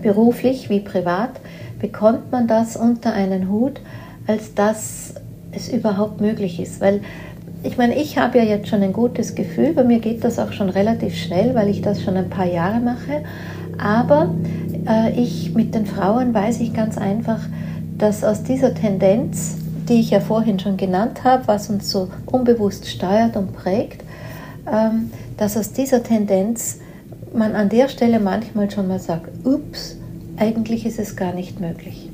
Beruflich 0.00 0.70
wie 0.70 0.80
privat 0.80 1.40
bekommt 1.82 2.32
man 2.32 2.46
das 2.46 2.76
unter 2.76 3.12
einen 3.12 3.50
Hut, 3.50 3.80
als 4.26 4.54
dass 4.54 5.14
es 5.50 5.68
überhaupt 5.68 6.22
möglich 6.22 6.58
ist. 6.60 6.80
Weil 6.80 7.00
ich 7.62 7.76
meine, 7.76 7.94
ich 7.96 8.16
habe 8.16 8.38
ja 8.38 8.44
jetzt 8.44 8.68
schon 8.68 8.82
ein 8.82 8.92
gutes 8.92 9.34
Gefühl, 9.34 9.74
bei 9.74 9.84
mir 9.84 9.98
geht 9.98 10.24
das 10.24 10.38
auch 10.38 10.52
schon 10.52 10.70
relativ 10.70 11.14
schnell, 11.14 11.54
weil 11.54 11.68
ich 11.68 11.82
das 11.82 12.02
schon 12.02 12.16
ein 12.16 12.30
paar 12.30 12.46
Jahre 12.46 12.80
mache. 12.80 13.24
Aber 13.78 14.32
äh, 14.88 15.10
ich 15.20 15.54
mit 15.54 15.74
den 15.74 15.84
Frauen 15.84 16.32
weiß 16.32 16.60
ich 16.60 16.72
ganz 16.72 16.96
einfach, 16.96 17.40
dass 17.98 18.24
aus 18.24 18.44
dieser 18.44 18.74
Tendenz, 18.74 19.56
die 19.88 20.00
ich 20.00 20.10
ja 20.10 20.20
vorhin 20.20 20.58
schon 20.60 20.76
genannt 20.76 21.24
habe, 21.24 21.46
was 21.46 21.68
uns 21.68 21.90
so 21.90 22.08
unbewusst 22.26 22.86
steuert 22.86 23.36
und 23.36 23.52
prägt, 23.52 24.02
ähm, 24.72 25.10
dass 25.36 25.56
aus 25.56 25.72
dieser 25.72 26.02
Tendenz 26.02 26.78
man 27.34 27.56
an 27.56 27.68
der 27.68 27.88
Stelle 27.88 28.20
manchmal 28.20 28.70
schon 28.70 28.88
mal 28.88 29.00
sagt, 29.00 29.28
ups, 29.44 29.96
eigentlich 30.36 30.86
ist 30.86 30.98
es 30.98 31.16
gar 31.16 31.32
nicht 31.32 31.60
möglich. 31.60 32.08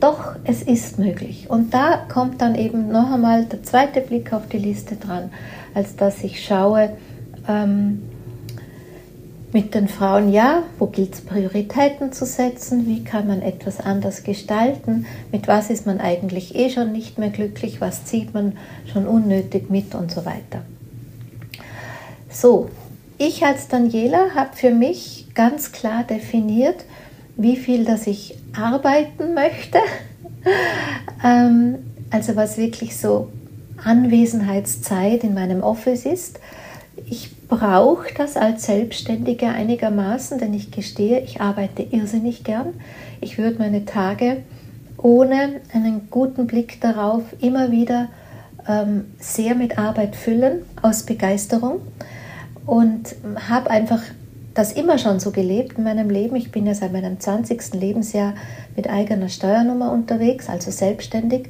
Doch, 0.00 0.36
es 0.44 0.62
ist 0.62 0.98
möglich. 0.98 1.46
Und 1.48 1.72
da 1.72 1.96
kommt 1.96 2.42
dann 2.42 2.54
eben 2.54 2.88
noch 2.88 3.12
einmal 3.12 3.46
der 3.46 3.62
zweite 3.62 4.00
Blick 4.00 4.32
auf 4.32 4.48
die 4.48 4.58
Liste 4.58 4.96
dran, 4.96 5.30
als 5.72 5.96
dass 5.96 6.22
ich 6.22 6.44
schaue 6.44 6.90
ähm, 7.48 8.02
mit 9.54 9.72
den 9.74 9.86
Frauen, 9.86 10.32
ja, 10.32 10.64
wo 10.78 10.86
gilt 10.86 11.14
es 11.14 11.20
Prioritäten 11.20 12.12
zu 12.12 12.26
setzen, 12.26 12.86
wie 12.86 13.04
kann 13.04 13.28
man 13.28 13.40
etwas 13.40 13.80
anders 13.80 14.24
gestalten, 14.24 15.06
mit 15.30 15.46
was 15.46 15.70
ist 15.70 15.86
man 15.86 16.00
eigentlich 16.00 16.56
eh 16.56 16.70
schon 16.70 16.92
nicht 16.92 17.18
mehr 17.18 17.30
glücklich, 17.30 17.80
was 17.80 18.04
zieht 18.04 18.34
man 18.34 18.58
schon 18.92 19.06
unnötig 19.06 19.70
mit 19.70 19.94
und 19.94 20.10
so 20.10 20.24
weiter. 20.26 20.62
So, 22.28 22.68
ich 23.26 23.44
als 23.44 23.68
Daniela 23.68 24.34
habe 24.34 24.54
für 24.54 24.70
mich 24.70 25.26
ganz 25.34 25.72
klar 25.72 26.04
definiert, 26.04 26.84
wie 27.36 27.56
viel 27.56 27.84
das 27.84 28.06
ich 28.06 28.36
arbeiten 28.56 29.34
möchte 29.34 29.78
ähm, 31.24 31.78
also 32.10 32.36
was 32.36 32.58
wirklich 32.58 32.96
so 32.96 33.28
Anwesenheitszeit 33.82 35.24
in 35.24 35.34
meinem 35.34 35.62
Office 35.62 36.06
ist. 36.06 36.38
Ich 37.10 37.30
brauche 37.48 38.14
das 38.16 38.36
als 38.36 38.66
Selbstständige 38.66 39.48
einigermaßen, 39.48 40.38
denn 40.38 40.54
ich 40.54 40.70
gestehe, 40.70 41.20
ich 41.20 41.40
arbeite 41.40 41.82
irrsinnig 41.82 42.44
gern. 42.44 42.74
Ich 43.20 43.36
würde 43.36 43.58
meine 43.58 43.84
Tage 43.84 44.38
ohne 44.96 45.60
einen 45.72 46.08
guten 46.10 46.46
Blick 46.46 46.80
darauf 46.80 47.22
immer 47.40 47.72
wieder 47.72 48.08
ähm, 48.68 49.06
sehr 49.18 49.54
mit 49.54 49.76
Arbeit 49.76 50.14
füllen, 50.14 50.62
aus 50.82 51.02
Begeisterung 51.02 51.80
und 52.66 53.14
habe 53.48 53.70
einfach 53.70 54.00
das 54.54 54.72
immer 54.72 54.98
schon 54.98 55.18
so 55.18 55.32
gelebt 55.32 55.78
in 55.78 55.84
meinem 55.84 56.10
Leben. 56.10 56.36
Ich 56.36 56.52
bin 56.52 56.66
ja 56.66 56.74
seit 56.74 56.92
meinem 56.92 57.18
20. 57.18 57.74
Lebensjahr 57.74 58.34
mit 58.76 58.88
eigener 58.88 59.28
Steuernummer 59.28 59.90
unterwegs, 59.90 60.48
also 60.48 60.70
selbstständig 60.70 61.48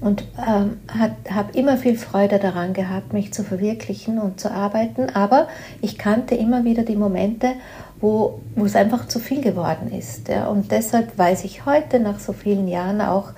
und 0.00 0.24
ähm, 0.38 0.78
habe 0.88 1.58
immer 1.58 1.76
viel 1.76 1.96
Freude 1.96 2.38
daran 2.38 2.72
gehabt, 2.72 3.12
mich 3.12 3.32
zu 3.32 3.42
verwirklichen 3.42 4.18
und 4.18 4.38
zu 4.38 4.50
arbeiten. 4.50 5.10
Aber 5.10 5.48
ich 5.82 5.98
kannte 5.98 6.36
immer 6.36 6.64
wieder 6.64 6.84
die 6.84 6.96
Momente, 6.96 7.54
wo, 8.00 8.40
es 8.64 8.76
einfach 8.76 9.08
zu 9.08 9.18
viel 9.18 9.40
geworden 9.40 9.92
ist. 9.92 10.28
Ja. 10.28 10.46
Und 10.46 10.70
deshalb 10.70 11.18
weiß 11.18 11.44
ich 11.44 11.66
heute 11.66 11.98
nach 11.98 12.20
so 12.20 12.32
vielen 12.32 12.68
Jahren 12.68 13.00
auch, 13.00 13.32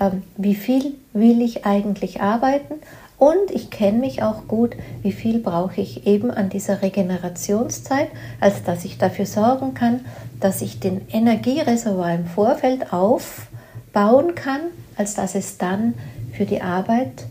ähm, 0.00 0.22
wie 0.36 0.54
viel 0.54 0.94
will 1.12 1.42
ich 1.42 1.66
eigentlich 1.66 2.22
arbeiten. 2.22 2.74
Und 3.18 3.50
ich 3.50 3.70
kenne 3.70 3.98
mich 3.98 4.22
auch 4.22 4.46
gut, 4.46 4.76
wie 5.02 5.12
viel 5.12 5.38
brauche 5.38 5.80
ich 5.80 6.06
eben 6.06 6.30
an 6.30 6.50
dieser 6.50 6.82
Regenerationszeit, 6.82 8.08
als 8.40 8.62
dass 8.62 8.84
ich 8.84 8.98
dafür 8.98 9.24
sorgen 9.24 9.72
kann, 9.72 10.00
dass 10.38 10.60
ich 10.60 10.80
den 10.80 11.08
Energiereservoir 11.08 12.14
im 12.14 12.26
Vorfeld 12.26 12.92
aufbauen 12.92 14.34
kann, 14.34 14.60
als 14.96 15.14
dass 15.14 15.34
es 15.34 15.56
dann 15.56 15.94
für 16.32 16.44
die 16.44 16.60
Arbeit 16.60 17.24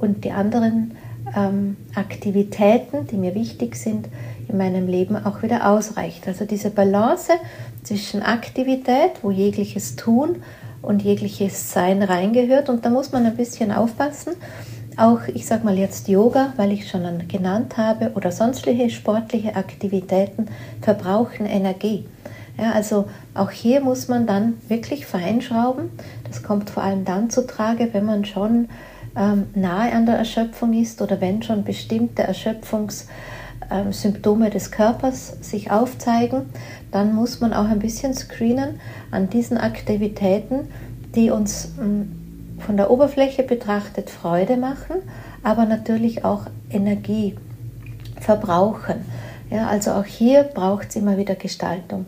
und 0.00 0.24
die 0.24 0.30
anderen 0.30 0.96
ähm, 1.36 1.76
Aktivitäten, 1.94 3.06
die 3.06 3.16
mir 3.16 3.34
wichtig 3.34 3.76
sind, 3.76 4.08
in 4.48 4.56
meinem 4.56 4.86
Leben 4.86 5.16
auch 5.16 5.42
wieder 5.42 5.68
ausreicht. 5.70 6.26
Also 6.26 6.46
diese 6.46 6.70
Balance 6.70 7.32
zwischen 7.82 8.22
Aktivität, 8.22 9.12
wo 9.22 9.30
jegliches 9.30 9.96
Tun 9.96 10.36
und 10.80 11.02
jegliches 11.02 11.72
Sein 11.72 12.02
reingehört. 12.02 12.70
Und 12.70 12.84
da 12.84 12.90
muss 12.90 13.12
man 13.12 13.26
ein 13.26 13.36
bisschen 13.36 13.72
aufpassen. 13.72 14.32
Auch, 14.98 15.20
ich 15.32 15.46
sage 15.46 15.64
mal 15.64 15.78
jetzt 15.78 16.08
Yoga, 16.08 16.52
weil 16.56 16.72
ich 16.72 16.90
schon 16.90 17.28
genannt 17.28 17.76
habe, 17.76 18.10
oder 18.16 18.32
sonstige 18.32 18.90
sportliche 18.90 19.54
Aktivitäten 19.54 20.48
verbrauchen 20.82 21.46
Energie. 21.46 22.04
Ja, 22.60 22.72
also 22.72 23.04
auch 23.32 23.52
hier 23.52 23.80
muss 23.80 24.08
man 24.08 24.26
dann 24.26 24.54
wirklich 24.66 25.06
feinschrauben. 25.06 25.90
Das 26.26 26.42
kommt 26.42 26.70
vor 26.70 26.82
allem 26.82 27.04
dann 27.04 27.30
zu 27.30 27.46
Trage, 27.46 27.90
wenn 27.92 28.06
man 28.06 28.24
schon 28.24 28.68
ähm, 29.16 29.46
nahe 29.54 29.92
an 29.92 30.04
der 30.04 30.16
Erschöpfung 30.16 30.72
ist 30.72 31.00
oder 31.00 31.20
wenn 31.20 31.44
schon 31.44 31.62
bestimmte 31.62 32.24
Erschöpfungssymptome 32.24 34.46
ähm, 34.46 34.50
des 34.50 34.72
Körpers 34.72 35.36
sich 35.42 35.70
aufzeigen. 35.70 36.46
Dann 36.90 37.14
muss 37.14 37.38
man 37.38 37.52
auch 37.52 37.68
ein 37.68 37.78
bisschen 37.78 38.14
screenen 38.14 38.80
an 39.12 39.30
diesen 39.30 39.58
Aktivitäten, 39.58 40.66
die 41.14 41.30
uns 41.30 41.68
ähm, 41.80 42.17
von 42.58 42.76
der 42.76 42.90
Oberfläche 42.90 43.42
betrachtet 43.42 44.10
Freude 44.10 44.56
machen, 44.56 44.96
aber 45.42 45.64
natürlich 45.64 46.24
auch 46.24 46.42
Energie 46.70 47.36
verbrauchen. 48.20 49.04
Ja, 49.50 49.68
also 49.68 49.92
auch 49.92 50.04
hier 50.04 50.42
braucht 50.42 50.90
es 50.90 50.96
immer 50.96 51.16
wieder 51.16 51.34
Gestaltung. 51.34 52.06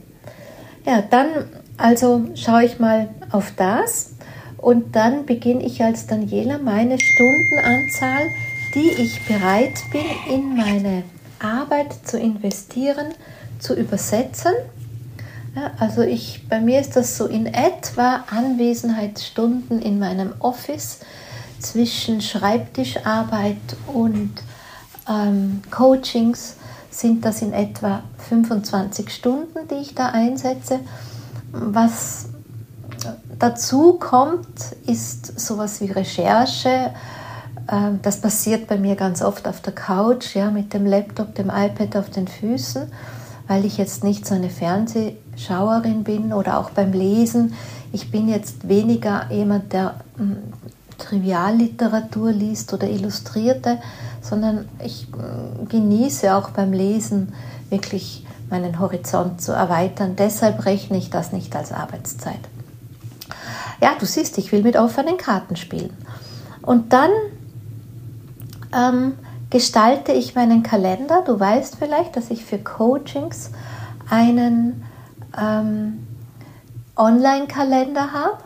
Ja, 0.85 1.03
dann 1.03 1.29
also 1.77 2.27
schaue 2.35 2.65
ich 2.65 2.79
mal 2.79 3.09
auf 3.31 3.53
das 3.57 4.15
und 4.59 4.95
dann 4.97 5.25
beginne 5.25 5.65
ich 5.65 5.83
als 5.83 6.07
Daniela 6.07 6.59
meine 6.59 6.99
Stundenanzahl, 7.01 8.29
die 8.75 8.91
ich 9.03 9.27
bereit 9.27 9.83
bin, 9.91 10.35
in 10.35 10.57
meine 10.57 11.05
Arbeit 11.39 11.95
zu 12.05 12.19
investieren, 12.19 13.07
zu 13.59 13.75
übersetzen. 13.75 14.53
Ja, 15.55 15.73
also 15.79 16.03
ich, 16.03 16.47
bei 16.49 16.61
mir 16.61 16.81
ist 16.81 16.95
das 16.95 17.17
so 17.17 17.27
in 17.27 17.47
etwa 17.47 18.25
Anwesenheitsstunden 18.31 19.83
in 19.83 19.99
meinem 19.99 20.33
Office 20.39 21.01
zwischen 21.59 22.21
Schreibtischarbeit 22.21 23.57
und 23.89 24.33
ähm, 25.09 25.63
Coachings 25.71 26.57
sind 26.91 27.25
das 27.25 27.43
in 27.43 27.53
etwa 27.53 28.03
25 28.29 29.11
Stunden, 29.11 29.67
die 29.69 29.77
ich 29.77 29.95
da 29.95 30.11
einsetze. 30.11 30.81
Was 31.53 32.27
dazu 33.39 33.95
kommt, 33.95 34.47
ist 34.87 35.41
sowas 35.41 35.81
wie 35.81 35.91
Recherche. 35.91 36.93
Ähm, 37.71 37.99
das 38.03 38.21
passiert 38.21 38.69
bei 38.69 38.79
mir 38.79 38.95
ganz 38.95 39.21
oft 39.21 39.49
auf 39.49 39.61
der 39.63 39.75
Couch, 39.75 40.37
ja, 40.37 40.51
mit 40.51 40.75
dem 40.75 40.87
Laptop, 40.87 41.35
dem 41.35 41.51
iPad 41.51 41.97
auf 41.97 42.11
den 42.11 42.29
Füßen, 42.29 42.91
weil 43.49 43.65
ich 43.65 43.79
jetzt 43.79 44.05
nicht 44.05 44.27
so 44.27 44.35
eine 44.35 44.51
Fernsehschauerin 45.41 46.05
bin 46.05 46.33
oder 46.33 46.59
auch 46.59 46.71
beim 46.71 46.93
Lesen. 46.93 47.55
Ich 47.93 48.11
bin 48.11 48.29
jetzt 48.29 48.69
weniger 48.69 49.27
jemand, 49.31 49.73
der 49.73 49.95
hm, 50.17 50.37
Trivialliteratur 50.99 52.31
liest 52.31 52.73
oder 52.75 52.89
Illustrierte, 52.89 53.79
sondern 54.21 54.69
ich 54.85 55.09
hm, 55.13 55.69
genieße 55.69 56.35
auch 56.35 56.51
beim 56.51 56.73
Lesen 56.73 57.33
wirklich 57.71 58.27
meinen 58.51 58.79
Horizont 58.79 59.41
zu 59.41 59.53
erweitern. 59.53 60.17
Deshalb 60.17 60.65
rechne 60.67 60.99
ich 60.99 61.11
das 61.11 61.33
nicht 61.33 61.55
als 61.57 61.73
Arbeitszeit. 61.73 62.41
Ja, 63.81 63.93
du 63.99 64.05
siehst, 64.05 64.37
ich 64.39 64.53
will 64.53 64.63
mit 64.63 64.77
offenen 64.77 65.17
Karten 65.17 65.57
spielen. 65.57 65.97
Und 66.61 66.93
dann 66.93 67.11
ähm, 68.77 69.13
gestalte 69.49 70.13
ich 70.13 70.35
meinen 70.35 70.63
Kalender. 70.63 71.23
Du 71.25 71.41
weißt 71.41 71.77
vielleicht, 71.79 72.17
dass 72.17 72.31
ich 72.31 72.45
für 72.45 72.59
Coachings 72.59 73.53
einen 74.11 74.83
ähm, 75.39 76.07
Online-Kalender 76.97 78.13
habe. 78.13 78.39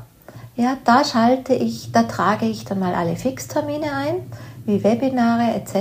Ja, 0.57 0.77
da 0.85 1.05
schalte 1.05 1.55
ich, 1.55 1.91
da 1.93 2.05
trage 2.05 2.47
ich 2.47 2.65
dann 2.65 2.79
mal 2.79 2.95
alle 2.95 3.17
Fixtermine 3.17 3.93
ein, 3.93 4.15
wie 4.65 4.85
Webinare 4.85 5.55
etc., 5.55 5.77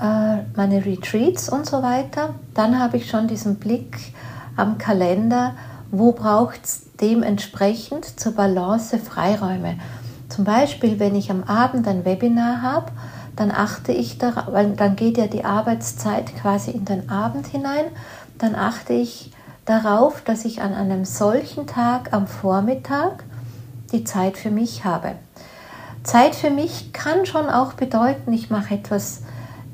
äh, 0.00 0.42
meine 0.54 0.84
Retreats 0.84 1.48
und 1.48 1.66
so 1.66 1.82
weiter. 1.82 2.34
Dann 2.54 2.78
habe 2.78 2.98
ich 2.98 3.08
schon 3.08 3.28
diesen 3.28 3.56
Blick 3.56 3.96
am 4.56 4.78
Kalender, 4.78 5.54
wo 5.90 6.12
braucht 6.12 6.64
es 6.64 6.82
dementsprechend 7.00 8.20
zur 8.20 8.32
Balance 8.32 8.98
Freiräume. 8.98 9.78
Zum 10.28 10.44
Beispiel, 10.44 11.00
wenn 11.00 11.16
ich 11.16 11.30
am 11.30 11.42
Abend 11.44 11.88
ein 11.88 12.04
Webinar 12.04 12.62
habe, 12.62 12.92
dann 13.36 13.50
achte 13.50 13.92
ich 13.92 14.18
darauf, 14.18 14.52
weil 14.52 14.72
dann 14.72 14.96
geht 14.96 15.16
ja 15.16 15.26
die 15.26 15.44
Arbeitszeit 15.44 16.36
quasi 16.36 16.70
in 16.72 16.84
den 16.84 17.08
Abend 17.08 17.46
hinein, 17.46 17.86
dann 18.38 18.54
achte 18.54 18.92
ich 18.92 19.32
darauf, 19.70 20.22
dass 20.22 20.44
ich 20.44 20.60
an 20.60 20.74
einem 20.74 21.04
solchen 21.04 21.66
Tag 21.66 22.12
am 22.12 22.26
Vormittag 22.26 23.24
die 23.92 24.04
Zeit 24.04 24.36
für 24.36 24.50
mich 24.50 24.84
habe. 24.84 25.12
Zeit 26.02 26.34
für 26.34 26.50
mich 26.50 26.92
kann 26.92 27.26
schon 27.26 27.48
auch 27.48 27.74
bedeuten, 27.74 28.32
ich 28.32 28.50
mache 28.50 28.74
etwas 28.74 29.22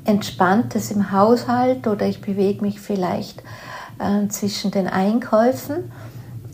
Entspanntes 0.05 0.91
im 0.91 1.11
Haushalt 1.11 1.87
oder 1.87 2.05
ich 2.05 2.21
bewege 2.21 2.61
mich 2.61 2.79
vielleicht 2.79 3.43
äh, 3.99 4.27
zwischen 4.29 4.71
den 4.71 4.87
Einkäufen 4.87 5.91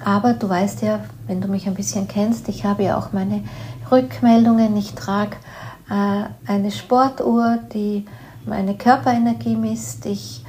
aber 0.04 0.34
du 0.34 0.50
weißt 0.50 0.82
ja, 0.82 1.00
wenn 1.28 1.42
du 1.42 1.48
mich 1.48 1.68
ein 1.68 1.76
bisschen 1.76 2.08
kennst, 2.08 2.50
ich 2.50 2.66
habe 2.66 2.84
ja 2.84 2.98
auch 2.98 3.14
meine 3.14 3.44
Rückmeldungen. 3.90 4.76
Ich 4.76 4.94
trage 4.94 5.38
äh, 5.90 6.26
eine 6.52 6.72
Sportuhr, 6.72 7.60
die 7.74 8.06
meine 8.46 8.76
Körperenergie 8.76 9.56
misst 9.56 10.06
ich, 10.06 10.44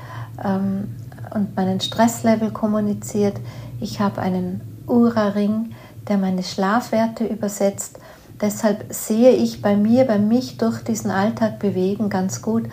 ähm, 0.45 0.97
und 1.35 1.57
meinen 1.57 1.81
Stresslevel 1.81 2.51
kommuniziert. 2.51 3.37
Ich 3.81 4.01
habe 4.01 4.23
einen 4.23 4.61
Ura-Ring, 4.87 5.75
der 6.09 6.19
meine 6.19 6.43
Schlafwerte 6.43 7.25
übersetzt. 7.27 7.99
Deshalb 8.41 8.93
sehe 8.93 9.33
ich 9.33 9.63
bei 9.63 9.77
mir, 9.77 10.05
bei 10.05 10.19
mich 10.19 10.59
durch 10.59 10.83
diesen 10.83 11.11
Alltag 11.11 11.59
bewegen 11.59 12.11
ganz 12.11 12.43
gut, 12.43 12.65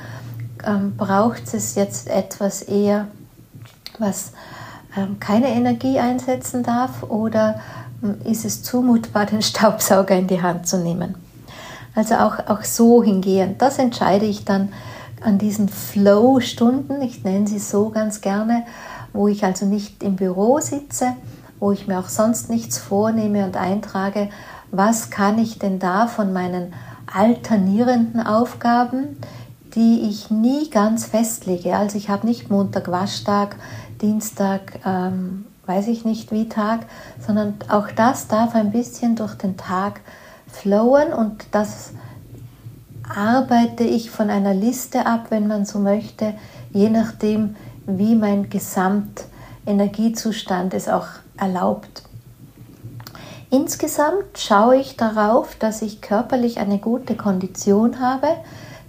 ähm, 0.66 0.96
braucht 0.98 1.54
es 1.54 1.76
jetzt 1.76 2.10
etwas 2.10 2.62
eher, 2.62 3.08
was 4.00 4.34
ähm, 4.98 5.20
keine 5.20 5.50
Energie 5.50 6.00
einsetzen 6.00 6.64
darf 6.64 7.04
oder 7.04 7.60
ähm, 8.04 8.16
ist 8.26 8.46
es 8.46 8.64
zumutbar, 8.64 9.26
den 9.28 9.42
Staubsauger 9.42 10.16
in 10.16 10.28
die 10.28 10.42
Hand 10.42 10.68
zu 10.68 10.78
nehmen. 10.78 11.16
Also 11.96 12.16
auch, 12.16 12.48
auch 12.48 12.64
so 12.64 13.04
hingehend. 13.04 13.62
Das 13.62 13.78
entscheide 13.78 14.26
ich 14.26 14.46
dann 14.46 14.70
an 15.22 15.38
diesen 15.38 15.70
Flow-Stunden, 15.70 17.02
ich 17.02 17.24
nenne 17.24 17.48
sie 17.48 17.60
so 17.60 17.90
ganz 17.90 18.22
gerne, 18.22 18.66
wo 19.14 19.28
ich 19.28 19.44
also 19.44 19.66
nicht 19.66 20.04
im 20.04 20.16
Büro 20.16 20.60
sitze, 20.60 21.14
wo 21.60 21.72
ich 21.72 21.88
mir 21.88 22.00
auch 22.00 22.10
sonst 22.10 22.50
nichts 22.50 22.78
vornehme 22.78 23.46
und 23.46 23.58
eintrage, 23.58 24.30
was 24.72 25.10
kann 25.10 25.38
ich 25.38 25.60
denn 25.60 25.80
da 25.80 26.08
von 26.08 26.34
meinen 26.34 26.74
alternierenden 27.14 28.26
Aufgaben, 28.26 29.18
die 29.76 30.08
ich 30.10 30.32
nie 30.32 30.70
ganz 30.70 31.06
festlege. 31.06 31.76
Also 31.76 31.98
ich 31.98 32.10
habe 32.10 32.26
nicht 32.28 32.50
Montag 32.50 32.92
Waschtag, 32.92 33.56
Dienstag 34.02 34.80
ähm, 34.86 35.46
weiß 35.66 35.88
ich 35.88 36.06
nicht 36.06 36.32
wie 36.32 36.50
Tag, 36.50 36.82
sondern 37.26 37.56
auch 37.70 37.90
das 37.92 38.28
darf 38.28 38.56
ein 38.56 38.72
bisschen 38.72 39.16
durch 39.16 39.36
den 39.36 39.58
Tag 39.58 40.02
flowen 40.48 41.14
und 41.14 41.46
das 41.52 41.92
arbeite 43.16 43.84
ich 43.84 44.12
von 44.12 44.30
einer 44.30 44.54
Liste 44.54 45.06
ab, 45.06 45.28
wenn 45.30 45.48
man 45.48 45.66
so 45.66 45.80
möchte, 45.80 46.34
je 46.72 46.90
nachdem, 46.90 47.56
wie 47.86 48.16
mein 48.16 48.50
Gesamtenergiezustand 48.50 50.74
es 50.74 50.88
auch 50.88 51.08
erlaubt. 51.38 52.04
Insgesamt 53.50 54.38
schaue 54.38 54.78
ich 54.78 54.96
darauf, 54.96 55.56
dass 55.56 55.82
ich 55.82 56.00
körperlich 56.02 56.60
eine 56.60 56.78
gute 56.78 57.16
Kondition 57.16 58.00
habe, 58.00 58.30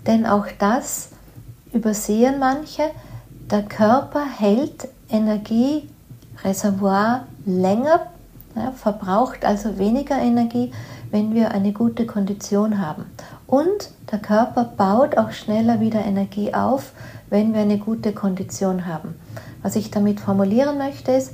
denn 0.07 0.25
auch 0.25 0.47
das 0.59 1.09
übersehen 1.73 2.39
manche. 2.39 2.85
Der 3.51 3.63
Körper 3.63 4.25
hält 4.25 4.87
Energiereservoir 5.11 7.27
länger, 7.45 8.07
ja, 8.55 8.71
verbraucht 8.71 9.45
also 9.45 9.79
weniger 9.79 10.17
Energie, 10.19 10.71
wenn 11.11 11.35
wir 11.35 11.51
eine 11.51 11.73
gute 11.73 12.07
Kondition 12.07 12.79
haben. 12.79 13.07
Und 13.47 13.91
der 14.13 14.21
Körper 14.21 14.65
baut 14.65 15.17
auch 15.17 15.33
schneller 15.33 15.81
wieder 15.81 16.05
Energie 16.05 16.55
auf, 16.55 16.93
wenn 17.31 17.55
wir 17.55 17.63
eine 17.63 17.79
gute 17.79 18.13
Kondition 18.13 18.87
haben. 18.87 19.15
Was 19.63 19.75
ich 19.75 19.91
damit 19.91 20.21
formulieren 20.21 20.77
möchte 20.77 21.13
ist, 21.13 21.33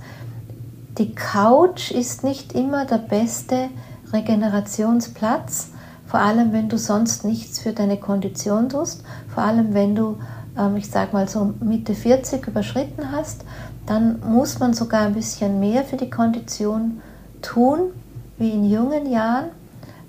die 0.97 1.13
Couch 1.15 1.91
ist 1.91 2.23
nicht 2.23 2.53
immer 2.53 2.85
der 2.85 2.99
beste 2.99 3.69
Regenerationsplatz, 4.13 5.71
vor 6.07 6.21
allem 6.21 6.53
wenn 6.53 6.69
du 6.69 6.79
sonst 6.79 7.25
nichts 7.25 7.59
für 7.59 7.73
deine 7.73 7.99
Kondition 7.99 8.69
tust, 8.69 9.03
vor 9.35 9.43
allem 9.43 9.75
wenn 9.75 9.95
du, 9.95 10.17
ähm, 10.57 10.77
ich 10.77 10.89
sag 10.89 11.13
mal 11.13 11.29
so 11.29 11.55
Mitte 11.61 11.95
40 11.95 12.47
überschritten 12.47 13.11
hast, 13.13 13.45
dann 13.87 14.21
muss 14.21 14.59
man 14.61 14.73
sogar 14.73 15.03
ein 15.03 15.15
bisschen 15.15 15.61
mehr 15.61 15.83
für 15.85 15.97
die 15.97 16.11
Kondition 16.11 17.01
tun 17.43 17.91
wie 18.39 18.51
in 18.51 18.71
jungen 18.71 19.11
Jahren, 19.11 19.47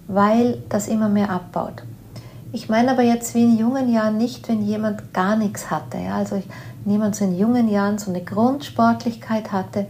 weil 0.08 0.62
das 0.70 0.88
immer 0.88 1.10
mehr 1.10 1.30
abbaut. 1.30 1.84
Ich 2.52 2.70
meine 2.70 2.92
aber 2.92 3.04
jetzt 3.04 3.36
wie 3.36 3.44
in 3.44 3.58
jungen 3.58 3.92
Jahren 3.92 4.18
nicht, 4.18 4.48
wenn 4.50 4.64
jemand 4.64 5.14
gar 5.14 5.36
nichts 5.36 5.70
hatte. 5.70 5.98
Ja? 5.98 6.16
Also 6.16 6.42
wenn 6.84 6.92
jemand 6.92 7.16
so 7.16 7.26
in 7.26 7.38
jungen 7.38 7.70
Jahren 7.70 7.98
so 7.98 8.10
eine 8.10 8.24
Grundsportlichkeit 8.24 9.52
hatte 9.52 9.86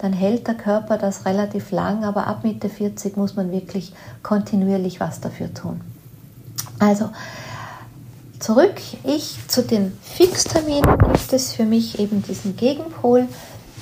dann 0.00 0.12
hält 0.14 0.46
der 0.46 0.54
Körper 0.54 0.96
das 0.96 1.26
relativ 1.26 1.72
lang, 1.72 2.04
aber 2.04 2.26
ab 2.26 2.42
Mitte 2.42 2.70
40 2.70 3.16
muss 3.18 3.36
man 3.36 3.52
wirklich 3.52 3.92
kontinuierlich 4.22 4.98
was 4.98 5.20
dafür 5.20 5.52
tun. 5.52 5.82
Also 6.78 7.10
zurück, 8.38 8.80
ich 9.04 9.36
zu 9.46 9.62
den 9.62 9.92
Fixterminen 10.02 10.96
gibt 10.98 11.32
es 11.32 11.52
für 11.52 11.66
mich 11.66 11.98
eben 11.98 12.22
diesen 12.22 12.56
Gegenpol 12.56 13.28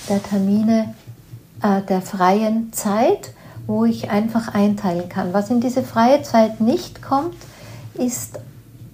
der 0.08 0.20
Termine 0.20 0.94
äh, 1.62 1.82
der 1.82 2.02
freien 2.02 2.72
Zeit, 2.72 3.30
wo 3.68 3.84
ich 3.84 4.10
einfach 4.10 4.54
einteilen 4.54 5.08
kann. 5.08 5.32
Was 5.32 5.50
in 5.50 5.60
diese 5.60 5.84
freie 5.84 6.22
Zeit 6.22 6.60
nicht 6.60 7.00
kommt, 7.00 7.36
ist 7.98 8.38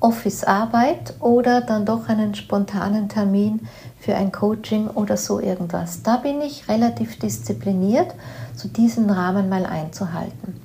Office-Arbeit 0.05 1.15
oder 1.21 1.63
dann 1.63 1.87
doch 1.87 2.09
einen 2.09 2.35
spontanen 2.35 3.09
Termin 3.09 3.67
für 3.99 4.15
ein 4.15 4.33
Coaching 4.33 4.89
oder 4.89 5.17
so 5.17 5.41
irgendwas. 5.41 6.03
Da 6.03 6.19
bin 6.19 6.43
ich 6.43 6.69
relativ 6.69 7.19
diszipliniert, 7.19 8.15
so 8.55 8.69
diesen 8.69 9.09
Rahmen 9.09 9.49
mal 9.49 9.65
einzuhalten. 9.65 10.61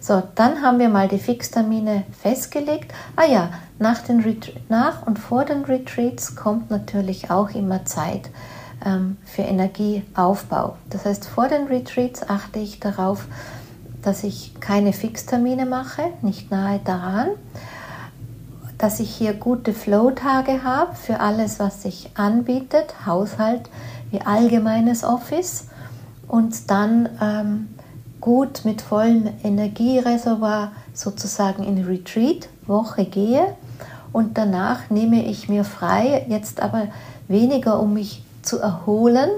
So, 0.00 0.22
dann 0.34 0.62
haben 0.62 0.80
wir 0.80 0.88
mal 0.88 1.06
die 1.06 1.18
Fixtermine 1.18 2.04
festgelegt. 2.20 2.92
Ah 3.14 3.26
ja, 3.26 3.50
nach, 3.78 4.00
den 4.00 4.24
nach 4.68 5.06
und 5.06 5.18
vor 5.18 5.44
den 5.44 5.64
Retreats 5.64 6.34
kommt 6.34 6.70
natürlich 6.70 7.30
auch 7.30 7.50
immer 7.50 7.84
Zeit 7.84 8.30
ähm, 8.84 9.18
für 9.24 9.42
Energieaufbau. 9.42 10.78
Das 10.88 11.04
heißt, 11.04 11.26
vor 11.26 11.46
den 11.48 11.66
Retreats 11.66 12.28
achte 12.28 12.58
ich 12.58 12.80
darauf, 12.80 13.26
dass 14.02 14.24
ich 14.24 14.54
keine 14.58 14.94
Fixtermine 14.94 15.66
mache, 15.66 16.02
nicht 16.22 16.50
nahe 16.50 16.80
daran 16.82 17.28
dass 18.80 18.98
ich 18.98 19.14
hier 19.14 19.34
gute 19.34 19.74
Flow-Tage 19.74 20.64
habe 20.64 20.94
für 20.96 21.20
alles, 21.20 21.60
was 21.60 21.82
sich 21.82 22.10
anbietet, 22.14 22.94
Haushalt 23.04 23.68
wie 24.10 24.22
allgemeines 24.22 25.04
Office 25.04 25.66
und 26.26 26.70
dann 26.70 27.08
ähm, 27.20 27.68
gut 28.22 28.62
mit 28.64 28.80
vollem 28.80 29.28
Energiereservoir 29.44 30.72
sozusagen 30.94 31.62
in 31.62 31.84
Retreat-Woche 31.84 33.04
gehe 33.04 33.54
und 34.12 34.38
danach 34.38 34.88
nehme 34.88 35.26
ich 35.26 35.50
mir 35.50 35.64
frei, 35.64 36.24
jetzt 36.28 36.62
aber 36.62 36.88
weniger 37.28 37.80
um 37.80 37.92
mich 37.92 38.24
zu 38.40 38.60
erholen, 38.60 39.28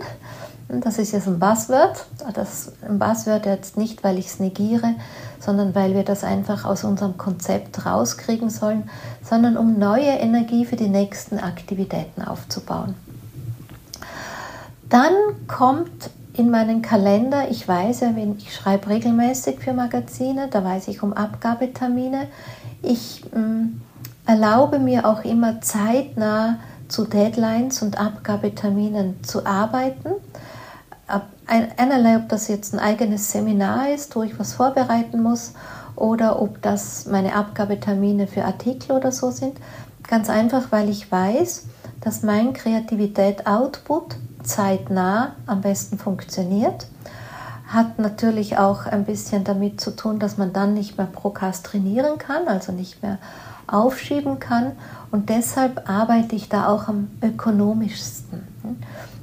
das 0.80 0.98
ist 0.98 1.12
jetzt 1.12 1.26
ein 1.26 1.38
Buzzword. 1.38 2.06
Das 2.32 2.72
ein 2.88 2.98
Buzzword 2.98 3.44
jetzt 3.44 3.76
nicht, 3.76 4.02
weil 4.02 4.18
ich 4.18 4.26
es 4.26 4.40
negiere, 4.40 4.94
sondern 5.38 5.74
weil 5.74 5.94
wir 5.94 6.02
das 6.02 6.24
einfach 6.24 6.64
aus 6.64 6.84
unserem 6.84 7.18
Konzept 7.18 7.84
rauskriegen 7.84 8.48
sollen, 8.48 8.88
sondern 9.22 9.56
um 9.58 9.78
neue 9.78 10.10
Energie 10.10 10.64
für 10.64 10.76
die 10.76 10.88
nächsten 10.88 11.38
Aktivitäten 11.38 12.22
aufzubauen. 12.22 12.94
Dann 14.88 15.12
kommt 15.46 16.10
in 16.34 16.50
meinen 16.50 16.80
Kalender, 16.80 17.50
ich 17.50 17.68
weiß 17.68 18.00
ja, 18.00 18.14
ich 18.38 18.54
schreibe 18.54 18.88
regelmäßig 18.88 19.60
für 19.60 19.74
Magazine, 19.74 20.48
da 20.50 20.64
weiß 20.64 20.88
ich 20.88 21.02
um 21.02 21.12
Abgabetermine. 21.12 22.28
Ich 22.80 23.22
mh, 23.34 23.40
mm, 23.40 23.80
erlaube 24.24 24.78
mir 24.78 25.06
auch 25.06 25.24
immer 25.24 25.60
zeitnah 25.60 26.58
zu 26.88 27.04
Deadlines 27.04 27.82
und 27.82 28.00
Abgabeterminen 28.00 29.22
zu 29.22 29.44
arbeiten 29.44 30.10
einerlei, 31.46 32.16
ob 32.16 32.28
das 32.28 32.48
jetzt 32.48 32.72
ein 32.72 32.78
eigenes 32.78 33.30
Seminar 33.30 33.90
ist, 33.90 34.14
wo 34.16 34.22
ich 34.22 34.38
was 34.38 34.54
vorbereiten 34.54 35.22
muss, 35.22 35.52
oder 35.96 36.40
ob 36.40 36.62
das 36.62 37.06
meine 37.06 37.34
Abgabetermine 37.34 38.26
für 38.26 38.44
Artikel 38.44 38.92
oder 38.92 39.12
so 39.12 39.30
sind. 39.30 39.58
Ganz 40.08 40.30
einfach, 40.30 40.72
weil 40.72 40.88
ich 40.88 41.10
weiß, 41.10 41.66
dass 42.00 42.22
mein 42.22 42.52
Kreativität-Output 42.52 44.16
zeitnah 44.42 45.36
am 45.46 45.60
besten 45.60 45.98
funktioniert. 45.98 46.86
Hat 47.68 47.98
natürlich 47.98 48.58
auch 48.58 48.86
ein 48.86 49.04
bisschen 49.04 49.44
damit 49.44 49.80
zu 49.80 49.92
tun, 49.92 50.18
dass 50.18 50.36
man 50.36 50.52
dann 50.52 50.74
nicht 50.74 50.98
mehr 50.98 51.06
prokrastinieren 51.06 52.18
kann, 52.18 52.48
also 52.48 52.72
nicht 52.72 53.02
mehr 53.02 53.18
aufschieben 53.66 54.40
kann. 54.40 54.72
Und 55.10 55.28
deshalb 55.28 55.88
arbeite 55.88 56.36
ich 56.36 56.48
da 56.48 56.68
auch 56.68 56.88
am 56.88 57.10
ökonomischsten. 57.22 58.42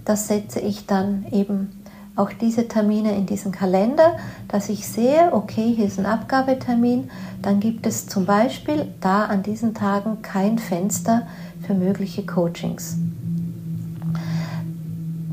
Das 0.05 0.27
setze 0.27 0.59
ich 0.59 0.87
dann 0.87 1.25
eben 1.31 1.78
auch 2.19 2.31
diese 2.33 2.67
Termine 2.67 3.15
in 3.15 3.25
diesen 3.25 3.53
Kalender, 3.53 4.17
dass 4.49 4.67
ich 4.67 4.85
sehe, 4.85 5.29
okay, 5.31 5.73
hier 5.73 5.85
ist 5.85 5.97
ein 5.97 6.05
Abgabetermin, 6.05 7.09
dann 7.41 7.61
gibt 7.61 7.87
es 7.87 8.07
zum 8.07 8.25
Beispiel 8.25 8.87
da 8.99 9.25
an 9.25 9.41
diesen 9.41 9.73
Tagen 9.73 10.21
kein 10.21 10.59
Fenster 10.59 11.27
für 11.65 11.73
mögliche 11.73 12.25
Coachings. 12.25 12.97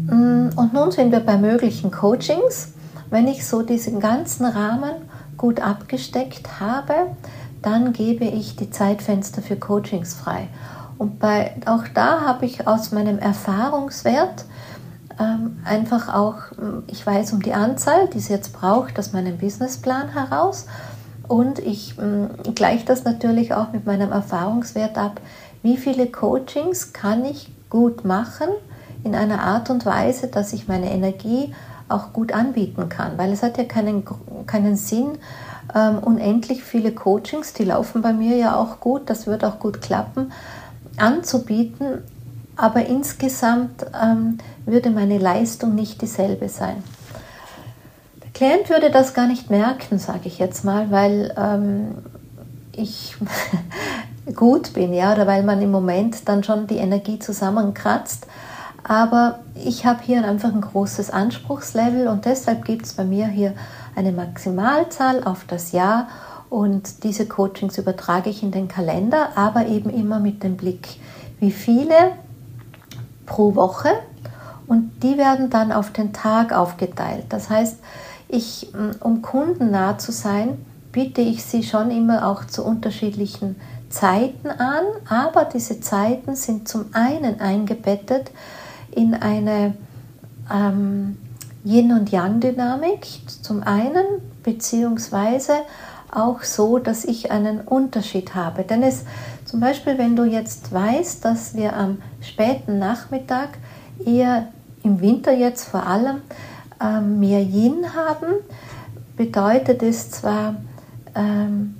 Mm, 0.06 0.50
und 0.54 0.72
nun 0.72 0.92
sind 0.92 1.10
wir 1.10 1.20
bei 1.20 1.36
möglichen 1.36 1.90
Coachings. 1.90 2.68
Wenn 3.10 3.26
ich 3.26 3.44
so 3.44 3.62
diesen 3.62 3.98
ganzen 3.98 4.46
Rahmen 4.46 4.94
gut 5.36 5.60
abgesteckt 5.60 6.60
habe, 6.60 6.94
dann 7.62 7.92
gebe 7.92 8.24
ich 8.24 8.54
die 8.54 8.70
Zeitfenster 8.70 9.42
für 9.42 9.56
Coachings 9.56 10.14
frei. 10.14 10.46
Und 10.98 11.18
bei, 11.18 11.56
auch 11.66 11.84
da 11.92 12.20
habe 12.20 12.46
ich 12.46 12.68
aus 12.68 12.92
meinem 12.92 13.18
Erfahrungswert 13.18 14.44
ähm, 15.18 15.58
einfach 15.64 16.12
auch, 16.12 16.36
ähm, 16.58 16.82
ich 16.88 17.06
weiß 17.06 17.32
um 17.32 17.42
die 17.42 17.54
Anzahl, 17.54 18.08
die 18.08 18.18
es 18.18 18.28
jetzt 18.28 18.52
braucht, 18.52 18.98
aus 18.98 19.12
meinem 19.12 19.38
Businessplan 19.38 20.10
heraus. 20.10 20.66
Und 21.28 21.58
ich 21.58 21.98
ähm, 21.98 22.30
gleiche 22.54 22.84
das 22.84 23.04
natürlich 23.04 23.54
auch 23.54 23.72
mit 23.72 23.86
meinem 23.86 24.12
Erfahrungswert 24.12 24.96
ab. 24.96 25.20
Wie 25.62 25.76
viele 25.76 26.06
Coachings 26.06 26.92
kann 26.92 27.24
ich 27.24 27.50
gut 27.70 28.04
machen 28.04 28.48
in 29.02 29.14
einer 29.14 29.42
Art 29.42 29.70
und 29.70 29.84
Weise, 29.84 30.28
dass 30.28 30.52
ich 30.52 30.68
meine 30.68 30.92
Energie 30.92 31.52
auch 31.88 32.12
gut 32.12 32.32
anbieten 32.32 32.88
kann? 32.88 33.18
Weil 33.18 33.32
es 33.32 33.42
hat 33.42 33.58
ja 33.58 33.64
keinen, 33.64 34.04
keinen 34.46 34.76
Sinn, 34.76 35.18
ähm, 35.74 35.98
unendlich 35.98 36.62
viele 36.62 36.92
Coachings, 36.92 37.52
die 37.52 37.64
laufen 37.64 38.02
bei 38.02 38.12
mir 38.12 38.36
ja 38.36 38.56
auch 38.56 38.78
gut, 38.78 39.10
das 39.10 39.26
wird 39.26 39.44
auch 39.44 39.58
gut 39.58 39.82
klappen, 39.82 40.32
anzubieten, 40.96 42.02
aber 42.56 42.86
insgesamt 42.86 43.86
ähm, 44.02 44.38
würde 44.64 44.90
meine 44.90 45.18
Leistung 45.18 45.74
nicht 45.74 46.00
dieselbe 46.00 46.48
sein. 46.48 46.82
Der 48.22 48.30
Klient 48.30 48.70
würde 48.70 48.90
das 48.90 49.14
gar 49.14 49.26
nicht 49.26 49.50
merken, 49.50 49.98
sage 49.98 50.22
ich 50.24 50.38
jetzt 50.38 50.64
mal, 50.64 50.90
weil 50.90 51.34
ähm, 51.36 51.98
ich 52.72 53.16
gut 54.34 54.72
bin, 54.72 54.92
ja, 54.92 55.12
oder 55.12 55.26
weil 55.26 55.42
man 55.42 55.60
im 55.60 55.70
Moment 55.70 56.28
dann 56.28 56.42
schon 56.42 56.66
die 56.66 56.78
Energie 56.78 57.18
zusammenkratzt. 57.18 58.26
Aber 58.82 59.40
ich 59.54 59.84
habe 59.84 60.02
hier 60.02 60.24
einfach 60.24 60.52
ein 60.52 60.60
großes 60.60 61.10
Anspruchslevel 61.10 62.06
und 62.08 62.24
deshalb 62.24 62.64
gibt 62.64 62.86
es 62.86 62.94
bei 62.94 63.04
mir 63.04 63.26
hier 63.26 63.54
eine 63.96 64.12
Maximalzahl 64.12 65.24
auf 65.24 65.44
das 65.46 65.72
Jahr 65.72 66.08
und 66.50 67.02
diese 67.02 67.26
Coachings 67.26 67.78
übertrage 67.78 68.30
ich 68.30 68.42
in 68.42 68.52
den 68.52 68.68
Kalender, 68.68 69.30
aber 69.34 69.66
eben 69.66 69.90
immer 69.90 70.20
mit 70.20 70.44
dem 70.44 70.56
Blick, 70.56 71.00
wie 71.40 71.50
viele 71.50 72.12
pro 73.26 73.54
Woche 73.54 73.90
und 74.66 75.02
die 75.02 75.18
werden 75.18 75.50
dann 75.50 75.72
auf 75.72 75.92
den 75.92 76.12
Tag 76.12 76.52
aufgeteilt. 76.52 77.26
Das 77.28 77.50
heißt, 77.50 77.78
ich, 78.28 78.72
um 79.00 79.22
kundennah 79.22 79.98
zu 79.98 80.12
sein, 80.12 80.64
biete 80.92 81.20
ich 81.20 81.44
sie 81.44 81.62
schon 81.62 81.90
immer 81.90 82.26
auch 82.26 82.46
zu 82.46 82.64
unterschiedlichen 82.64 83.56
Zeiten 83.90 84.48
an, 84.48 84.84
aber 85.08 85.44
diese 85.44 85.80
Zeiten 85.80 86.34
sind 86.34 86.68
zum 86.68 86.86
einen 86.92 87.40
eingebettet 87.40 88.30
in 88.90 89.14
eine 89.14 89.74
ähm, 90.52 91.18
Yin- 91.64 91.92
und 91.92 92.10
Yang-Dynamik, 92.10 93.06
zum 93.42 93.62
einen, 93.62 94.04
beziehungsweise 94.42 95.52
auch 96.10 96.42
so, 96.42 96.78
dass 96.78 97.04
ich 97.04 97.30
einen 97.30 97.60
Unterschied 97.60 98.34
habe. 98.34 98.62
Denn 98.62 98.82
es 98.82 99.04
zum 99.46 99.60
Beispiel, 99.60 99.96
wenn 99.96 100.16
du 100.16 100.24
jetzt 100.24 100.72
weißt, 100.72 101.24
dass 101.24 101.54
wir 101.54 101.74
am 101.76 102.02
späten 102.20 102.78
Nachmittag 102.78 103.50
eher 104.04 104.48
im 104.82 105.00
Winter 105.00 105.32
jetzt 105.32 105.68
vor 105.68 105.86
allem 105.86 106.20
ähm, 106.82 107.20
mehr 107.20 107.40
Yin 107.40 107.94
haben, 107.94 108.34
bedeutet 109.16 109.82
es 109.82 110.10
zwar, 110.10 110.56
ähm, 111.14 111.76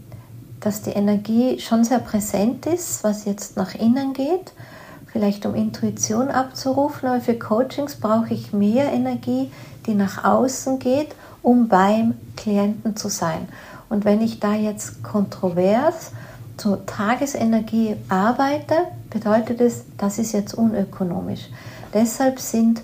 dass 0.61 0.83
die 0.83 0.91
Energie 0.91 1.59
schon 1.59 1.85
sehr 1.85 1.99
präsent 1.99 2.67
ist, 2.67 3.05
was 3.05 3.25
jetzt 3.25 3.57
nach 3.57 3.75
innen 3.75 4.13
geht, 4.13 4.53
vielleicht 5.13 5.45
um 5.45 5.55
Intuition 5.55 6.29
abzurufen, 6.29 7.09
aber 7.09 7.21
für 7.21 7.39
Coachings 7.39 7.97
brauche 7.97 8.33
ich 8.33 8.53
mehr 8.53 8.93
Energie, 8.93 9.51
die 9.87 9.95
nach 9.95 10.25
außen 10.25 10.79
geht, 10.79 11.15
um 11.43 11.69
beim 11.69 12.15
Klienten 12.37 12.97
zu 12.97 13.09
sein. 13.09 13.49
Und 13.89 14.05
wenn 14.05 14.21
ich 14.21 14.41
da 14.41 14.55
jetzt 14.55 15.03
kontrovers 15.03 16.13
zur 16.57 16.87
Tagesenergie 16.87 17.97
arbeite, 18.09 18.75
bedeutet 19.11 19.61
es, 19.61 19.85
das 19.99 20.19
ist 20.19 20.33
jetzt 20.33 20.55
unökonomisch. 20.55 21.49
Deshalb 21.93 22.41
sind 22.41 22.83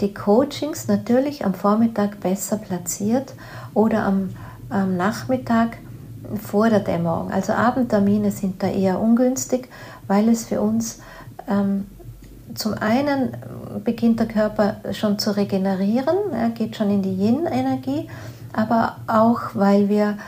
die 0.00 0.14
Coachings 0.14 0.86
natürlich 0.86 1.44
am 1.44 1.54
Vormittag 1.54 2.20
besser 2.20 2.56
platziert 2.56 3.34
oder 3.74 4.04
am, 4.04 4.30
am 4.70 4.96
Nachmittag 4.96 5.78
vor 6.40 6.70
der 6.70 6.80
Dämmerung. 6.80 7.30
Also 7.30 7.52
Abendtermine 7.52 8.30
sind 8.30 8.62
da 8.62 8.68
eher 8.68 9.00
ungünstig, 9.00 9.68
weil 10.06 10.28
es 10.28 10.44
für 10.44 10.60
uns 10.60 11.00
ähm, 11.48 11.86
zum 12.54 12.74
einen 12.74 13.36
beginnt 13.84 14.20
der 14.20 14.28
Körper 14.28 14.76
schon 14.92 15.18
zu 15.18 15.36
regenerieren, 15.36 16.32
er 16.32 16.50
geht 16.50 16.76
schon 16.76 16.90
in 16.90 17.02
die 17.02 17.14
Yin-Energie, 17.14 18.08
aber 18.52 18.96
auch 19.06 19.54
weil 19.54 19.88
wir 19.88 20.18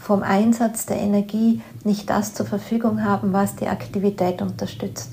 vom 0.00 0.22
Einsatz 0.22 0.86
der 0.86 0.96
Energie 0.96 1.60
nicht 1.84 2.08
das 2.08 2.32
zur 2.32 2.46
Verfügung 2.46 3.04
haben, 3.04 3.32
was 3.34 3.56
die 3.56 3.68
Aktivität 3.68 4.40
unterstützt. 4.40 5.10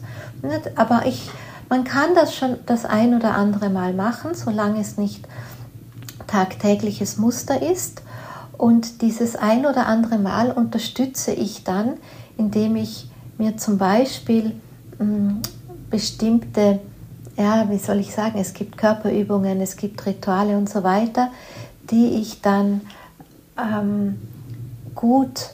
Aber 0.75 1.05
ich, 1.05 1.29
man 1.69 1.83
kann 1.83 2.15
das 2.15 2.33
schon 2.33 2.55
das 2.65 2.85
ein 2.85 3.13
oder 3.13 3.35
andere 3.35 3.69
Mal 3.69 3.93
machen, 3.93 4.33
solange 4.33 4.79
es 4.79 4.97
nicht 4.97 5.27
tagtägliches 6.25 7.17
Muster 7.17 7.61
ist. 7.61 8.01
Und 8.57 9.01
dieses 9.01 9.35
ein 9.35 9.65
oder 9.65 9.87
andere 9.87 10.17
Mal 10.17 10.51
unterstütze 10.51 11.31
ich 11.31 11.63
dann, 11.65 11.95
indem 12.37 12.77
ich 12.77 13.09
mir 13.37 13.57
zum 13.57 13.77
Beispiel 13.77 14.53
mh, 14.97 14.99
hm, 14.99 15.41
bestimmte, 15.89 16.79
ja, 17.37 17.69
wie 17.69 17.77
soll 17.77 17.99
ich 17.99 18.13
sagen, 18.13 18.39
es 18.39 18.53
gibt 18.53 18.77
Körperübungen, 18.77 19.61
es 19.61 19.75
gibt 19.75 20.05
Rituale 20.05 20.57
und 20.57 20.69
so 20.69 20.83
weiter, 20.83 21.29
die 21.91 22.19
ich 22.19 22.41
dann 22.41 22.81
ähm, 23.57 24.17
gut 24.97 25.51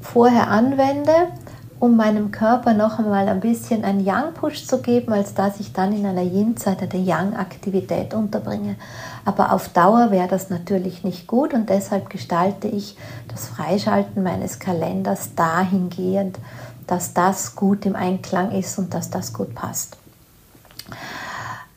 vorher 0.00 0.50
anwende, 0.50 1.12
um 1.78 1.96
meinem 1.96 2.32
Körper 2.32 2.72
noch 2.72 2.98
einmal 2.98 3.28
ein 3.28 3.40
bisschen 3.40 3.84
einen 3.84 4.00
Yang-Push 4.00 4.66
zu 4.66 4.80
geben, 4.80 5.12
als 5.12 5.34
dass 5.34 5.60
ich 5.60 5.72
dann 5.72 5.92
in 5.92 6.06
einer 6.06 6.22
Yin-Zeit 6.22 6.80
eine 6.82 7.02
Yang-Aktivität 7.02 8.14
unterbringe. 8.14 8.76
Aber 9.24 9.52
auf 9.52 9.68
Dauer 9.68 10.10
wäre 10.10 10.26
das 10.26 10.48
natürlich 10.48 11.04
nicht 11.04 11.26
gut 11.26 11.52
und 11.52 11.68
deshalb 11.68 12.08
gestalte 12.08 12.66
ich 12.66 12.96
das 13.28 13.46
Freischalten 13.46 14.22
meines 14.22 14.58
Kalenders 14.58 15.34
dahingehend, 15.34 16.38
dass 16.86 17.12
das 17.12 17.54
gut 17.56 17.84
im 17.84 17.94
Einklang 17.94 18.52
ist 18.52 18.78
und 18.78 18.94
dass 18.94 19.10
das 19.10 19.34
gut 19.34 19.54
passt. 19.54 19.98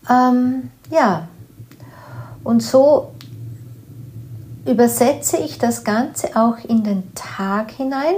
Ähm, 0.09 0.71
ja, 0.89 1.27
und 2.43 2.63
so 2.63 3.11
übersetze 4.65 5.37
ich 5.37 5.57
das 5.57 5.83
Ganze 5.83 6.35
auch 6.35 6.57
in 6.67 6.83
den 6.83 7.13
Tag 7.15 7.71
hinein. 7.71 8.15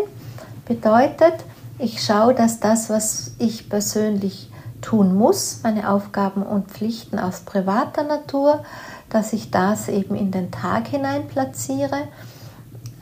Bedeutet, 0.65 1.33
ich 1.79 2.03
schaue, 2.03 2.33
dass 2.33 2.59
das, 2.59 2.89
was 2.89 3.31
ich 3.39 3.69
persönlich 3.69 4.49
tun 4.81 5.15
muss, 5.15 5.59
meine 5.63 5.89
Aufgaben 5.89 6.43
und 6.43 6.69
Pflichten 6.69 7.19
aus 7.19 7.41
privater 7.41 8.03
Natur, 8.03 8.63
dass 9.09 9.33
ich 9.33 9.51
das 9.51 9.87
eben 9.87 10.15
in 10.15 10.31
den 10.31 10.51
Tag 10.51 10.87
hinein 10.87 11.27
platziere, 11.27 12.07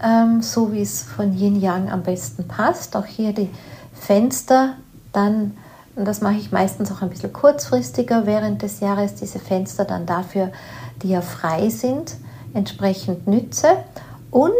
ähm, 0.03 0.41
so 0.41 0.71
wie 0.71 0.81
es 0.81 1.03
von 1.03 1.33
Yin 1.33 1.59
Yang 1.59 1.89
am 1.89 2.03
besten 2.03 2.47
passt. 2.47 2.95
Auch 2.95 3.05
hier 3.05 3.33
die 3.33 3.49
Fenster 3.93 4.75
dann, 5.13 5.57
und 5.95 6.05
das 6.05 6.21
mache 6.21 6.35
ich 6.35 6.51
meistens 6.51 6.91
auch 6.91 7.01
ein 7.01 7.09
bisschen 7.09 7.33
kurzfristiger 7.33 8.25
während 8.25 8.61
des 8.61 8.79
Jahres, 8.79 9.15
diese 9.15 9.39
Fenster 9.39 9.85
dann 9.85 10.05
dafür, 10.05 10.51
die 11.01 11.09
ja 11.09 11.21
frei 11.21 11.69
sind, 11.69 12.15
entsprechend 12.53 13.27
nütze 13.27 13.69
und 14.31 14.51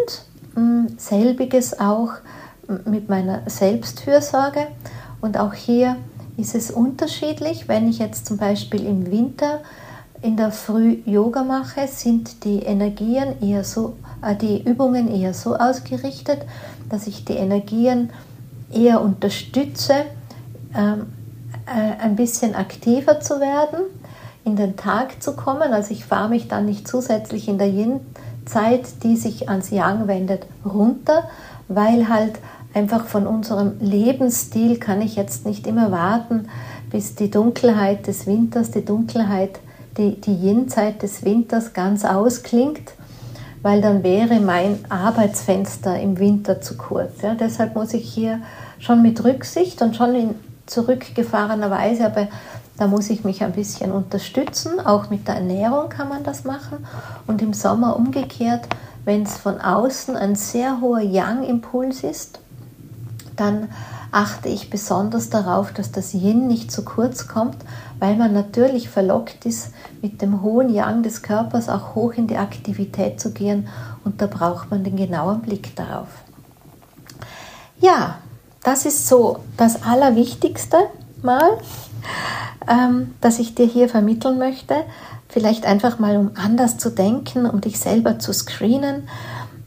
mh, 0.55 0.61
mm, 0.61 0.87
selbiges 0.97 1.79
auch 1.79 2.13
mit 2.85 3.09
meiner 3.09 3.41
Selbstfürsorge. 3.47 4.67
Und 5.21 5.37
auch 5.37 5.53
hier 5.53 5.97
ist 6.37 6.55
es 6.55 6.71
unterschiedlich. 6.71 7.67
Wenn 7.67 7.89
ich 7.89 7.99
jetzt 7.99 8.25
zum 8.25 8.37
Beispiel 8.37 8.85
im 8.85 9.11
Winter 9.11 9.59
in 10.21 10.37
der 10.37 10.51
Früh 10.51 10.99
Yoga 11.05 11.43
mache, 11.43 11.87
sind 11.87 12.43
die 12.43 12.59
Energien 12.59 13.41
eher 13.41 13.63
so, 13.63 13.97
äh, 14.21 14.35
die 14.35 14.63
Übungen 14.63 15.13
eher 15.13 15.33
so 15.33 15.55
ausgerichtet, 15.55 16.41
dass 16.89 17.07
ich 17.07 17.25
die 17.25 17.33
Energien 17.33 18.11
eher 18.71 19.01
unterstütze, 19.01 20.05
ähm, 20.75 21.13
äh, 21.65 22.03
ein 22.03 22.15
bisschen 22.15 22.55
aktiver 22.55 23.19
zu 23.19 23.39
werden 23.39 23.79
in 24.49 24.55
den 24.55 24.75
Tag 24.75 25.21
zu 25.21 25.35
kommen. 25.35 25.73
Also 25.73 25.91
ich 25.91 26.05
fahre 26.05 26.29
mich 26.29 26.47
dann 26.47 26.65
nicht 26.65 26.87
zusätzlich 26.87 27.47
in 27.47 27.57
der 27.57 27.69
Yin-Zeit, 27.69 29.03
die 29.03 29.15
sich 29.15 29.49
ans 29.49 29.69
Yang 29.69 30.07
wendet, 30.07 30.45
runter, 30.65 31.29
weil 31.67 32.09
halt 32.09 32.33
einfach 32.73 33.05
von 33.05 33.27
unserem 33.27 33.73
Lebensstil 33.79 34.79
kann 34.79 35.01
ich 35.01 35.15
jetzt 35.15 35.45
nicht 35.45 35.67
immer 35.67 35.91
warten, 35.91 36.49
bis 36.89 37.15
die 37.15 37.29
Dunkelheit 37.29 38.07
des 38.07 38.25
Winters, 38.25 38.71
die 38.71 38.85
Dunkelheit, 38.85 39.59
die, 39.97 40.19
die 40.19 40.33
Yin-Zeit 40.33 41.03
des 41.03 41.23
Winters 41.23 41.73
ganz 41.73 42.05
ausklingt, 42.05 42.93
weil 43.61 43.81
dann 43.81 44.03
wäre 44.03 44.39
mein 44.39 44.79
Arbeitsfenster 44.89 45.99
im 45.99 46.17
Winter 46.17 46.61
zu 46.61 46.77
kurz. 46.77 47.21
Ja, 47.21 47.35
deshalb 47.35 47.75
muss 47.75 47.93
ich 47.93 48.11
hier 48.11 48.39
schon 48.79 49.01
mit 49.01 49.23
Rücksicht 49.23 49.81
und 49.81 49.95
schon 49.95 50.15
in 50.15 50.35
zurückgefahrener 50.65 51.69
Weise, 51.69 52.05
aber 52.05 52.27
da 52.79 52.87
muss 52.87 53.09
ich 53.09 53.25
mich 53.25 53.43
ein 53.43 53.51
bisschen 53.51 53.91
unterstützen. 53.91 54.79
Auch 54.79 55.09
mit 55.09 55.27
der 55.27 55.35
Ernährung 55.35 55.89
kann 55.89 56.07
man 56.07 56.23
das 56.23 56.45
machen. 56.45 56.85
Und 57.27 57.41
im 57.41 57.53
Sommer 57.53 57.97
umgekehrt, 57.97 58.67
wenn 59.03 59.23
es 59.23 59.37
von 59.37 59.59
außen 59.59 60.15
ein 60.15 60.35
sehr 60.35 60.79
hoher 60.79 61.01
Yang-Impuls 61.01 62.05
ist, 62.05 62.39
dann 63.35 63.67
achte 64.11 64.47
ich 64.47 64.69
besonders 64.69 65.29
darauf, 65.29 65.73
dass 65.73 65.91
das 65.91 66.13
Yin 66.13 66.47
nicht 66.47 66.71
zu 66.71 66.83
kurz 66.85 67.27
kommt, 67.27 67.57
weil 67.99 68.15
man 68.15 68.33
natürlich 68.33 68.89
verlockt 68.89 69.45
ist, 69.45 69.73
mit 70.01 70.21
dem 70.21 70.41
hohen 70.41 70.73
Yang 70.73 71.03
des 71.03 71.21
Körpers 71.21 71.67
auch 71.67 71.95
hoch 71.95 72.13
in 72.13 72.27
die 72.27 72.37
Aktivität 72.37 73.19
zu 73.19 73.31
gehen 73.31 73.67
und 74.05 74.21
da 74.21 74.27
braucht 74.27 74.71
man 74.71 74.83
den 74.83 74.95
genauen 74.95 75.41
Blick 75.41 75.75
darauf. 75.75 76.07
Ja, 77.79 78.17
das 78.63 78.85
ist 78.85 79.07
so 79.07 79.39
das 79.57 79.83
Allerwichtigste 79.83 80.77
mal 81.23 81.59
ähm, 82.69 83.15
das 83.21 83.39
ich 83.39 83.55
dir 83.55 83.65
hier 83.65 83.89
vermitteln 83.89 84.37
möchte. 84.37 84.75
Vielleicht 85.27 85.65
einfach 85.65 85.99
mal, 85.99 86.17
um 86.17 86.31
anders 86.35 86.77
zu 86.77 86.89
denken, 86.89 87.45
um 87.45 87.61
dich 87.61 87.79
selber 87.79 88.19
zu 88.19 88.33
screenen. 88.33 89.07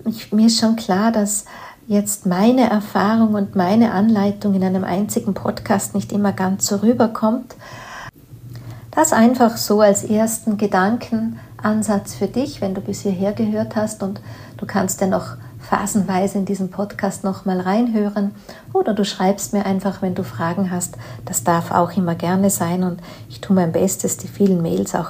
Ich, 0.04 0.32
mir 0.32 0.46
ist 0.46 0.60
schon 0.60 0.76
klar, 0.76 1.12
dass 1.12 1.44
jetzt 1.86 2.26
meine 2.26 2.70
Erfahrung 2.70 3.34
und 3.34 3.54
meine 3.54 3.92
Anleitung 3.92 4.54
in 4.54 4.64
einem 4.64 4.84
einzigen 4.84 5.34
Podcast 5.34 5.94
nicht 5.94 6.12
immer 6.12 6.32
ganz 6.32 6.66
so 6.66 6.76
rüberkommt. 6.76 7.54
Das 8.90 9.12
einfach 9.12 9.56
so 9.56 9.80
als 9.80 10.04
ersten 10.04 10.58
Gedankenansatz 10.58 12.14
für 12.14 12.26
dich, 12.26 12.60
wenn 12.60 12.74
du 12.74 12.80
bis 12.80 13.00
hierher 13.00 13.32
gehört 13.32 13.74
hast 13.74 14.02
und 14.02 14.20
du 14.58 14.66
kannst 14.66 15.00
ja 15.00 15.06
noch 15.06 15.36
phasenweise 15.72 16.36
in 16.36 16.44
diesen 16.44 16.70
Podcast 16.70 17.24
nochmal 17.24 17.58
reinhören 17.58 18.32
oder 18.74 18.92
du 18.92 19.06
schreibst 19.06 19.54
mir 19.54 19.64
einfach, 19.64 20.02
wenn 20.02 20.14
du 20.14 20.22
Fragen 20.22 20.70
hast. 20.70 20.98
Das 21.24 21.44
darf 21.44 21.70
auch 21.70 21.96
immer 21.96 22.14
gerne 22.14 22.50
sein 22.50 22.84
und 22.84 23.00
ich 23.30 23.40
tue 23.40 23.56
mein 23.56 23.72
Bestes, 23.72 24.18
die 24.18 24.28
vielen 24.28 24.60
Mails 24.60 24.94
auch 24.94 25.08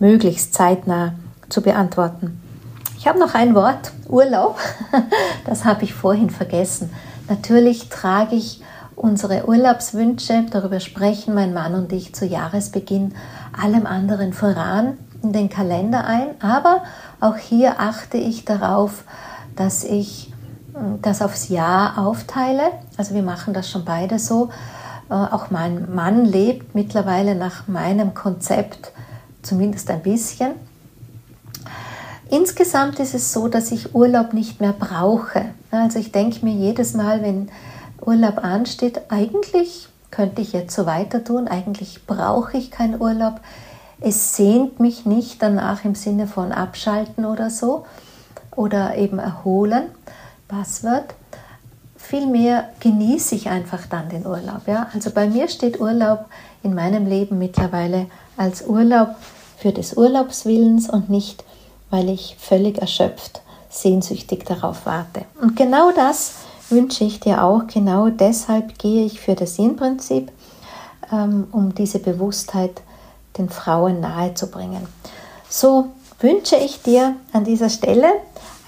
möglichst 0.00 0.52
zeitnah 0.52 1.14
zu 1.48 1.62
beantworten. 1.62 2.42
Ich 2.98 3.06
habe 3.06 3.20
noch 3.20 3.34
ein 3.34 3.54
Wort, 3.54 3.92
Urlaub. 4.08 4.58
Das 5.44 5.64
habe 5.64 5.84
ich 5.84 5.94
vorhin 5.94 6.30
vergessen. 6.30 6.90
Natürlich 7.28 7.88
trage 7.88 8.34
ich 8.34 8.62
unsere 8.96 9.46
Urlaubswünsche, 9.46 10.44
darüber 10.50 10.80
sprechen 10.80 11.34
mein 11.34 11.54
Mann 11.54 11.74
und 11.74 11.92
ich 11.92 12.16
zu 12.16 12.26
Jahresbeginn 12.26 13.14
allem 13.56 13.86
anderen 13.86 14.32
voran 14.32 14.98
in 15.22 15.32
den 15.32 15.48
Kalender 15.48 16.04
ein. 16.04 16.30
Aber 16.40 16.82
auch 17.20 17.36
hier 17.36 17.78
achte 17.78 18.18
ich 18.18 18.44
darauf, 18.44 19.04
dass 19.60 19.84
ich 19.84 20.32
hm, 20.72 21.02
das 21.02 21.20
aufs 21.20 21.50
Jahr 21.50 21.98
aufteile. 21.98 22.62
Also 22.96 23.14
wir 23.14 23.22
machen 23.22 23.52
das 23.52 23.70
schon 23.70 23.84
beide 23.84 24.18
so. 24.18 24.48
Äh, 25.10 25.14
auch 25.14 25.50
mein 25.50 25.94
Mann 25.94 26.24
lebt 26.24 26.74
mittlerweile 26.74 27.34
nach 27.34 27.68
meinem 27.68 28.14
Konzept 28.14 28.92
zumindest 29.42 29.90
ein 29.90 30.02
bisschen. 30.02 30.52
Insgesamt 32.30 33.00
ist 33.00 33.12
es 33.12 33.32
so, 33.34 33.48
dass 33.48 33.70
ich 33.70 33.94
Urlaub 33.94 34.32
nicht 34.32 34.60
mehr 34.60 34.72
brauche. 34.72 35.46
Also 35.70 35.98
ich 35.98 36.10
denke 36.10 36.44
mir 36.44 36.54
jedes 36.54 36.94
Mal, 36.94 37.22
wenn 37.22 37.50
Urlaub 38.00 38.42
ansteht, 38.42 39.02
eigentlich 39.10 39.88
könnte 40.10 40.40
ich 40.40 40.54
jetzt 40.54 40.74
so 40.74 40.86
weiter 40.86 41.22
tun, 41.22 41.48
eigentlich 41.48 42.06
brauche 42.06 42.56
ich 42.56 42.70
keinen 42.70 42.98
Urlaub. 42.98 43.40
Es 44.00 44.36
sehnt 44.36 44.80
mich 44.80 45.04
nicht 45.04 45.42
danach 45.42 45.84
im 45.84 45.94
Sinne 45.94 46.26
von 46.26 46.50
abschalten 46.50 47.26
oder 47.26 47.50
so 47.50 47.84
oder 48.60 48.96
eben 48.96 49.18
erholen. 49.18 49.84
Was 50.48 50.82
wird? 50.84 51.14
Vielmehr 51.96 52.68
genieße 52.80 53.34
ich 53.34 53.48
einfach 53.48 53.86
dann 53.86 54.10
den 54.10 54.26
Urlaub. 54.26 54.66
Ja? 54.66 54.88
Also 54.92 55.10
bei 55.10 55.26
mir 55.26 55.48
steht 55.48 55.80
Urlaub 55.80 56.26
in 56.62 56.74
meinem 56.74 57.06
Leben 57.06 57.38
mittlerweile 57.38 58.06
als 58.36 58.66
Urlaub 58.66 59.16
für 59.56 59.72
des 59.72 59.94
Urlaubswillens 59.94 60.90
und 60.90 61.08
nicht 61.08 61.44
weil 61.90 62.08
ich 62.08 62.36
völlig 62.38 62.78
erschöpft, 62.78 63.42
sehnsüchtig 63.68 64.46
darauf 64.46 64.86
warte. 64.86 65.22
Und 65.40 65.56
genau 65.56 65.90
das 65.90 66.34
wünsche 66.68 67.04
ich 67.04 67.18
dir 67.18 67.42
auch. 67.42 67.66
Genau 67.66 68.08
deshalb 68.08 68.78
gehe 68.78 69.04
ich 69.04 69.20
für 69.20 69.34
das 69.34 69.58
Yin-Prinzip, 69.58 70.30
ähm, 71.12 71.48
um 71.50 71.74
diese 71.74 71.98
Bewusstheit 71.98 72.82
den 73.38 73.48
Frauen 73.48 74.00
nahezubringen. 74.00 74.86
So 75.48 75.86
wünsche 76.20 76.56
ich 76.56 76.82
dir 76.82 77.16
an 77.32 77.44
dieser 77.44 77.70
Stelle 77.70 78.12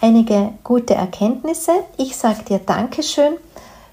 einige 0.02 0.52
gute 0.64 0.94
Erkenntnisse. 0.94 1.72
Ich 1.96 2.16
sage 2.16 2.42
dir 2.42 2.58
Dankeschön 2.58 3.34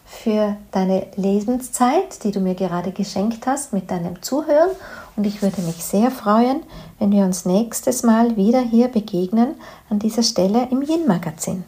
für 0.05 0.57
deine 0.71 1.05
Lebenszeit, 1.15 2.23
die 2.23 2.31
du 2.31 2.39
mir 2.39 2.55
gerade 2.55 2.91
geschenkt 2.91 3.45
hast 3.45 3.71
mit 3.71 3.89
deinem 3.91 4.21
Zuhören. 4.21 4.71
Und 5.15 5.25
ich 5.25 5.41
würde 5.41 5.61
mich 5.61 5.83
sehr 5.83 6.11
freuen, 6.11 6.63
wenn 6.97 7.11
wir 7.11 7.23
uns 7.23 7.45
nächstes 7.45 8.03
Mal 8.03 8.35
wieder 8.35 8.61
hier 8.61 8.87
begegnen 8.87 9.55
an 9.89 9.99
dieser 9.99 10.23
Stelle 10.23 10.67
im 10.71 10.81
Yin-Magazin. 10.81 11.63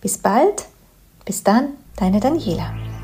Bis 0.00 0.18
bald, 0.18 0.64
bis 1.24 1.44
dann, 1.44 1.68
deine 1.96 2.20
Daniela. 2.20 2.95